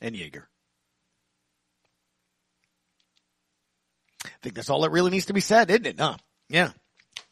[0.00, 0.48] and Jaeger.
[4.24, 6.00] I think that's all that really needs to be said, isn't it?
[6.00, 6.16] Huh?
[6.48, 6.70] Yeah.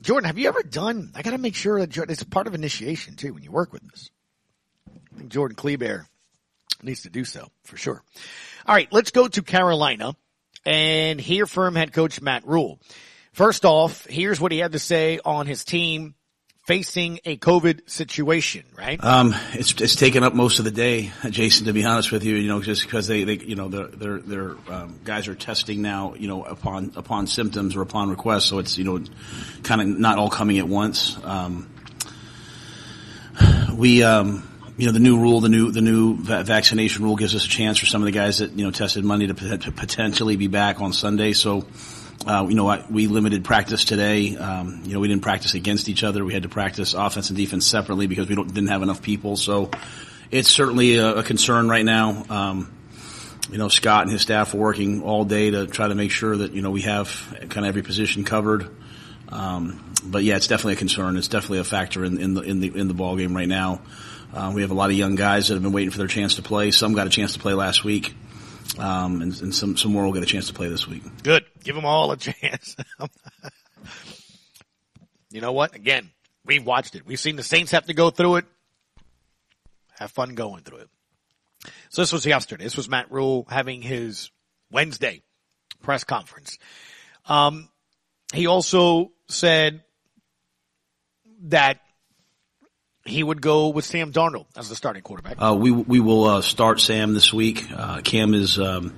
[0.00, 3.16] Jordan, have you ever done, I gotta make sure that Jordan, it's part of initiation
[3.16, 4.08] too when you work with this.
[4.88, 6.06] I think Jordan Kleber
[6.80, 8.04] needs to do so for sure.
[8.66, 10.14] All right, let's go to Carolina
[10.64, 12.78] and hear from head coach Matt Rhule.
[13.32, 16.14] First off, here's what he had to say on his team
[16.66, 19.02] facing a COVID situation, right?
[19.02, 21.66] Um, it's it's taken up most of the day, Jason.
[21.66, 24.18] To be honest with you, you know, just because they, they you know their their
[24.18, 28.58] their um, guys are testing now, you know, upon upon symptoms or upon request, so
[28.58, 29.02] it's you know,
[29.62, 31.18] kind of not all coming at once.
[31.24, 31.68] Um,
[33.76, 34.48] we um,
[34.80, 37.48] you know, the new rule, the new the new va- vaccination rule gives us a
[37.48, 40.46] chance for some of the guys that you know tested Monday to, to potentially be
[40.46, 41.34] back on Sunday.
[41.34, 41.66] So,
[42.26, 44.38] uh, you know, I, we limited practice today.
[44.38, 46.24] Um, you know, we didn't practice against each other.
[46.24, 49.36] We had to practice offense and defense separately because we didn't have enough people.
[49.36, 49.70] So,
[50.30, 52.24] it's certainly a, a concern right now.
[52.30, 52.72] Um,
[53.50, 56.38] you know, Scott and his staff are working all day to try to make sure
[56.38, 58.66] that you know we have kind of every position covered.
[59.28, 61.18] Um, but yeah, it's definitely a concern.
[61.18, 63.82] It's definitely a factor in, in the in the in the ball game right now.
[64.32, 66.36] Uh, we have a lot of young guys that have been waiting for their chance
[66.36, 66.70] to play.
[66.70, 68.14] Some got a chance to play last week,
[68.78, 71.02] um, and, and some some more will get a chance to play this week.
[71.22, 71.44] Good.
[71.64, 72.76] Give them all a chance.
[75.30, 75.74] you know what?
[75.74, 76.10] Again,
[76.44, 77.04] we've watched it.
[77.04, 78.44] We've seen the Saints have to go through it.
[79.98, 80.88] Have fun going through it.
[81.90, 82.64] So this was yesterday.
[82.64, 84.30] This was Matt Rhule having his
[84.70, 85.22] Wednesday
[85.82, 86.58] press conference.
[87.26, 87.68] Um,
[88.32, 89.82] he also said
[91.44, 91.80] that
[93.10, 95.36] he would go with Sam Darnold as the starting quarterback.
[95.38, 97.66] Uh, we we will uh, start Sam this week.
[97.74, 98.94] Uh, Cam is um,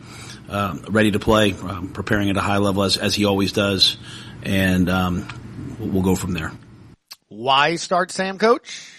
[0.48, 3.96] uh, ready to play, um, preparing at a high level as as he always does,
[4.42, 6.52] and um, we'll go from there.
[7.28, 8.90] Why start Sam, Coach?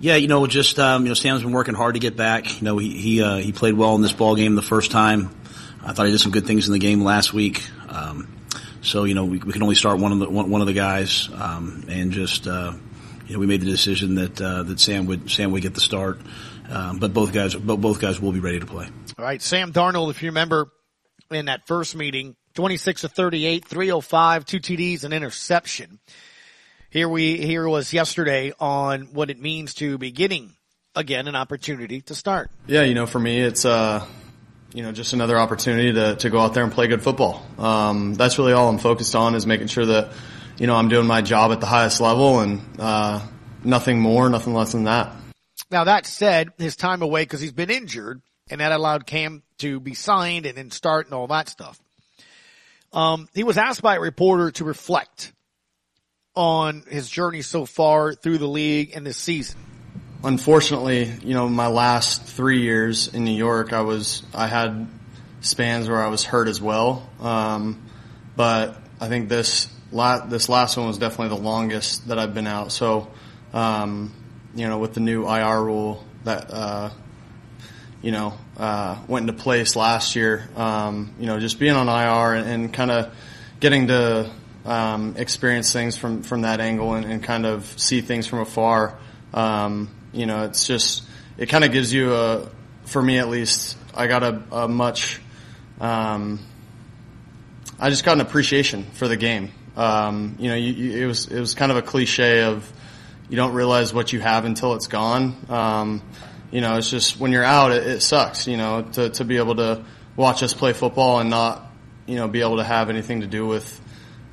[0.00, 2.60] Yeah, you know, just um, you know, Sam's been working hard to get back.
[2.60, 5.30] You know, he he uh, he played well in this ball game the first time.
[5.84, 7.62] I thought he did some good things in the game last week.
[7.88, 8.40] Um,
[8.80, 10.72] so you know, we, we can only start one of the one, one of the
[10.72, 12.72] guys, um, and just uh,
[13.26, 15.80] you know, we made the decision that uh, that Sam would Sam would get the
[15.80, 16.18] start.
[16.68, 18.88] Um, but both guys, but both guys will be ready to play.
[19.18, 20.70] All right, Sam Darnold, if you remember
[21.30, 25.98] in that first meeting, 26 to 38, 305, two TDs, an interception.
[26.90, 30.52] Here we, here was yesterday on what it means to be getting
[30.94, 32.50] again an opportunity to start.
[32.66, 34.06] Yeah, you know, for me, it's, uh,
[34.74, 37.44] you know, just another opportunity to, to go out there and play good football.
[37.58, 40.12] Um, that's really all I'm focused on is making sure that,
[40.58, 43.20] you know, I'm doing my job at the highest level and, uh,
[43.64, 45.12] nothing more, nothing less than that.
[45.70, 49.80] Now that said, his time away because he's been injured and that allowed Cam to
[49.80, 51.80] be signed and then start and all that stuff.
[52.92, 55.32] Um, he was asked by a reporter to reflect
[56.34, 59.58] on his journey so far through the league and this season.
[60.24, 64.86] Unfortunately, you know, my last three years in New York, I was, I had
[65.40, 67.08] spans where I was hurt as well.
[67.20, 67.82] Um,
[68.36, 72.72] but I think this, this last one was definitely the longest that I've been out.
[72.72, 73.08] So,
[73.52, 74.12] um,
[74.54, 76.90] you know, with the new IR rule that, uh,
[78.00, 82.34] you know, uh, went into place last year, um, you know, just being on IR
[82.34, 83.14] and, and kind of
[83.60, 84.30] getting to,
[84.64, 88.98] um, experience things from, from that angle and, and kind of see things from afar.
[89.34, 91.04] Um, you know, it's just,
[91.38, 92.48] it kind of gives you a,
[92.84, 95.20] for me at least, I got a, a much,
[95.80, 96.40] um,
[97.78, 99.52] I just got an appreciation for the game.
[99.76, 102.70] Um, you know, you, you, it was, it was kind of a cliche of,
[103.28, 105.36] you don't realize what you have until it's gone.
[105.48, 106.02] Um,
[106.50, 109.38] you know, it's just when you're out, it, it sucks, you know, to, to be
[109.38, 109.84] able to
[110.16, 111.66] watch us play football and not,
[112.06, 113.80] you know, be able to have anything to do with,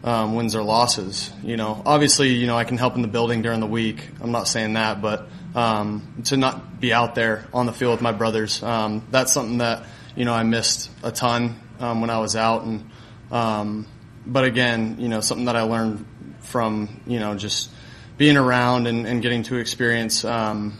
[0.04, 1.32] um, wins or losses.
[1.44, 4.10] You know, obviously, you know, I can help in the building during the week.
[4.22, 8.02] I'm not saying that, but um, to not be out there on the field with
[8.02, 9.86] my brothers, um, that's something that
[10.16, 12.64] you know I missed a ton um, when I was out.
[12.64, 12.90] And
[13.32, 13.88] um,
[14.26, 16.06] but again, you know, something that I learned
[16.42, 17.70] from you know just
[18.18, 20.78] being around and, and getting to experience, um,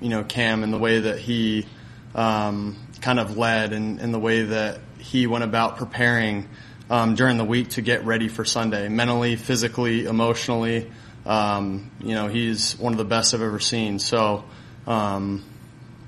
[0.00, 1.64] you know, Cam and the way that he
[2.16, 6.48] um, kind of led and, and the way that he went about preparing
[6.90, 10.90] um, during the week to get ready for Sunday, mentally, physically, emotionally.
[11.24, 14.00] Um, you know, he's one of the best I've ever seen.
[14.00, 14.44] So,
[14.88, 15.44] um,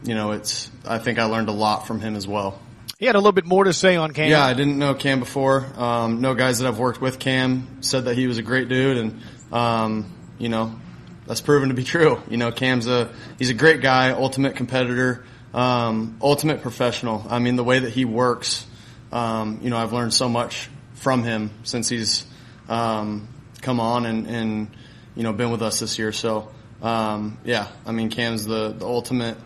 [0.02, 2.60] you know, it's, I think I learned a lot from him as well.
[3.02, 4.30] He had a little bit more to say on Cam.
[4.30, 5.66] Yeah, I didn't know Cam before.
[5.76, 8.96] Um, no guys that I've worked with Cam said that he was a great dude
[8.96, 10.78] and, um, you know,
[11.26, 12.22] that's proven to be true.
[12.30, 17.26] You know, Cam's a, he's a great guy, ultimate competitor, um, ultimate professional.
[17.28, 18.64] I mean, the way that he works,
[19.10, 22.24] um, you know, I've learned so much from him since he's,
[22.68, 23.26] um,
[23.62, 24.68] come on and, and,
[25.16, 26.12] you know, been with us this year.
[26.12, 29.38] So, um, yeah, I mean, Cam's the, the ultimate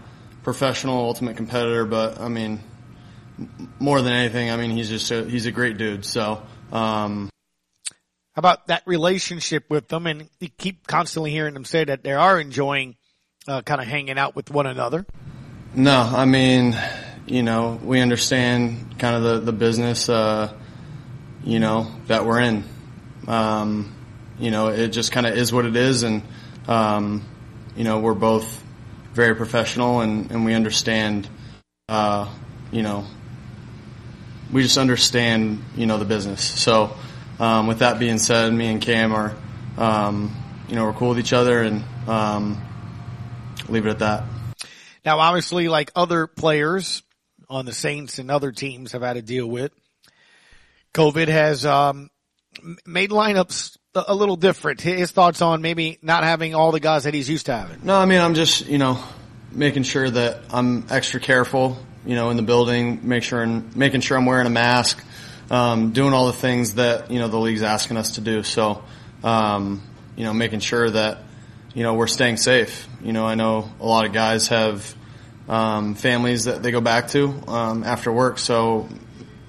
[0.43, 2.61] professional, ultimate competitor, but I mean,
[3.79, 6.05] more than anything, I mean, he's just a, he's a great dude.
[6.05, 7.31] So, um,
[8.33, 10.07] How about that relationship with them?
[10.07, 12.97] And you keep constantly hearing them say that they are enjoying
[13.49, 15.07] uh, kind of hanging out with one another.
[15.75, 16.77] No, I mean,
[17.27, 20.53] you know, we understand kind of the, the business, uh,
[21.45, 22.65] you know, that we're in.
[23.27, 23.95] Um,
[24.39, 26.03] you know, it just kind of is what it is.
[26.03, 26.23] And,
[26.69, 27.27] um,
[27.77, 28.63] you know, we're both
[29.13, 31.29] very professional and, and we understand,
[31.89, 32.29] uh,
[32.71, 33.07] you know,
[34.53, 36.43] we just understand, you know, the business.
[36.43, 36.97] So,
[37.39, 39.35] um, with that being said, me and Cam are,
[39.77, 40.35] um,
[40.69, 42.63] you know, we're cool with each other and, um,
[43.69, 44.25] leave it at that.
[45.05, 47.03] Now, obviously, like other players
[47.49, 49.73] on the Saints and other teams have had to deal with,
[50.95, 52.11] COVID has, um,
[52.87, 54.81] made lineups a little different.
[54.81, 57.81] His thoughts on maybe not having all the guys that he's used to having.
[57.85, 58.99] No, I mean, I'm just, you know,
[59.53, 64.01] making sure that I'm extra careful, you know, in the building, make sure and making
[64.01, 65.05] sure I'm wearing a mask,
[65.51, 68.43] um, doing all the things that, you know, the league's asking us to do.
[68.43, 68.85] So,
[69.25, 69.83] um,
[70.17, 71.19] you know, making sure that,
[71.75, 72.89] you know, we're staying safe.
[73.03, 74.95] You know, I know a lot of guys have,
[75.49, 78.39] um, families that they go back to, um, after work.
[78.39, 78.89] So,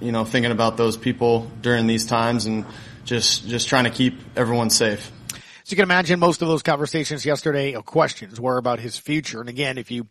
[0.00, 2.64] you know, thinking about those people during these times and
[3.04, 5.10] just, just trying to keep everyone safe.
[5.64, 9.40] So you can imagine most of those conversations yesterday questions were about his future.
[9.40, 10.06] And again, if you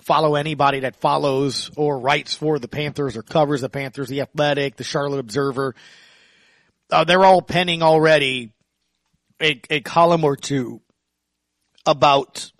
[0.00, 4.76] follow anybody that follows or writes for the Panthers or covers the Panthers, the Athletic,
[4.76, 5.74] the Charlotte Observer,
[6.90, 8.52] uh, they're all penning already
[9.40, 10.80] a, a column or two
[11.86, 12.52] about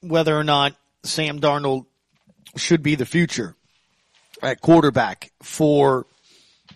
[0.00, 1.86] whether or not Sam Darnold
[2.56, 3.54] should be the future
[4.42, 6.06] at quarterback for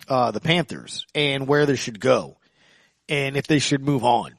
[0.07, 2.37] uh, the Panthers and where they should go
[3.09, 4.37] and if they should move on.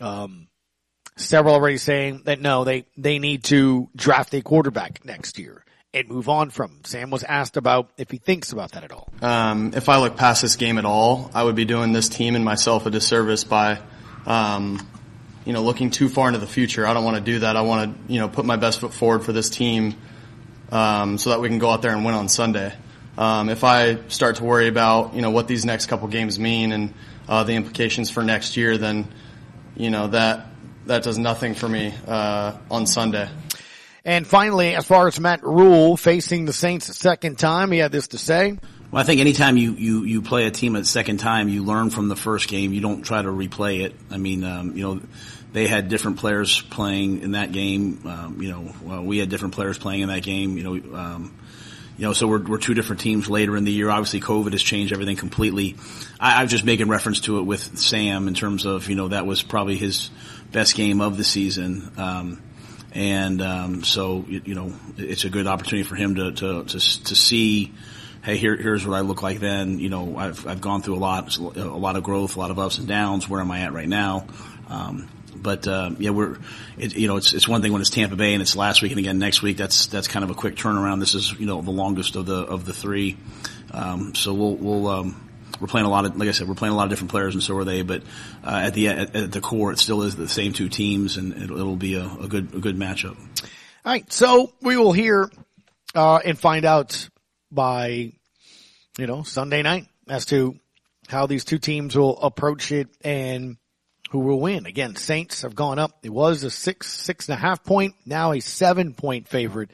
[0.00, 0.47] Um,
[1.18, 5.64] several already saying that no, they, they need to draft a quarterback next year
[5.94, 6.80] and move on from.
[6.84, 9.08] Sam was asked about if he thinks about that at all.
[9.22, 12.34] Um, if I look past this game at all, I would be doing this team
[12.34, 13.80] and myself a disservice by,
[14.26, 14.86] um,
[15.44, 16.86] you know, looking too far into the future.
[16.86, 17.56] I don't want to do that.
[17.56, 19.94] I want to, you know, put my best foot forward for this team,
[20.70, 22.74] um, so that we can go out there and win on Sunday.
[23.16, 26.72] Um, if I start to worry about, you know, what these next couple games mean
[26.72, 26.94] and
[27.28, 29.08] uh, the implications for next year, then,
[29.74, 30.47] you know, that
[30.88, 33.28] that does nothing for me uh, on Sunday.
[34.04, 37.92] And finally, as far as Matt Rhule facing the Saints a second time, he had
[37.92, 38.58] this to say.
[38.90, 41.90] Well, I think anytime you, you, you play a team a second time, you learn
[41.90, 42.72] from the first game.
[42.72, 43.94] You don't try to replay it.
[44.10, 45.00] I mean, um, you know,
[45.52, 48.00] they had different players playing in that game.
[48.06, 50.56] Um, you know, well, we had different players playing in that game.
[50.56, 51.38] You know, um,
[51.98, 53.90] you know, so we're, we're two different teams later in the year.
[53.90, 55.76] Obviously, COVID has changed everything completely.
[56.18, 59.08] I, I was just making reference to it with Sam in terms of, you know,
[59.08, 60.08] that was probably his
[60.52, 61.92] best game of the season.
[61.96, 62.42] Um,
[62.92, 67.16] and um, so, you, know, it's a good opportunity for him to to to, to
[67.16, 67.72] see.
[68.22, 69.78] Hey, here, here's what I look like then.
[69.78, 72.58] You know, I've I've gone through a lot, a lot of growth, a lot of
[72.58, 73.28] ups and downs.
[73.28, 74.26] Where am I at right now?
[74.68, 76.36] Um, but uh, yeah, we're
[76.76, 78.92] it, you know it's it's one thing when it's Tampa Bay and it's last week
[78.92, 79.56] and again next week.
[79.56, 81.00] That's that's kind of a quick turnaround.
[81.00, 83.16] This is you know the longest of the of the three.
[83.72, 85.27] Um, so we'll we'll um,
[85.60, 87.34] we're playing a lot of like I said we're playing a lot of different players
[87.34, 87.82] and so are they.
[87.82, 88.02] But
[88.44, 91.32] uh, at the at, at, the core, it still is the same two teams and
[91.42, 93.16] it'll, it'll be a, a, good a good matchup.
[93.84, 95.30] All right, so we will hear
[95.94, 97.08] uh, and find out
[97.50, 98.12] by
[98.98, 100.58] you know Sunday night as to
[101.08, 103.56] how these two teams will approach it and
[104.10, 104.66] who will win.
[104.66, 105.98] Again, Saints have gone up.
[106.02, 109.70] It was a six, six and a half point, now a seven point favorite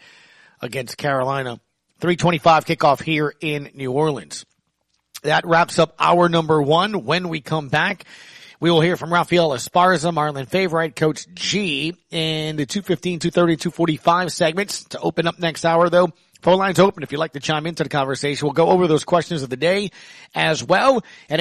[0.61, 1.61] against Carolina.
[2.01, 4.45] 325 kickoff here in New Orleans.
[5.25, 7.07] That wraps up our number one.
[7.07, 8.05] When we come back,
[8.61, 14.31] we will hear from Rafael Esparza, Marlin Favorite, Coach G in the 215, 230, 245
[14.31, 14.85] segments.
[14.85, 16.13] To open up next hour though,
[16.43, 18.45] phone lines open if you'd like to chime into the conversation.
[18.45, 19.93] We'll go over those questions of the day
[20.35, 20.97] as well.
[20.97, 21.33] And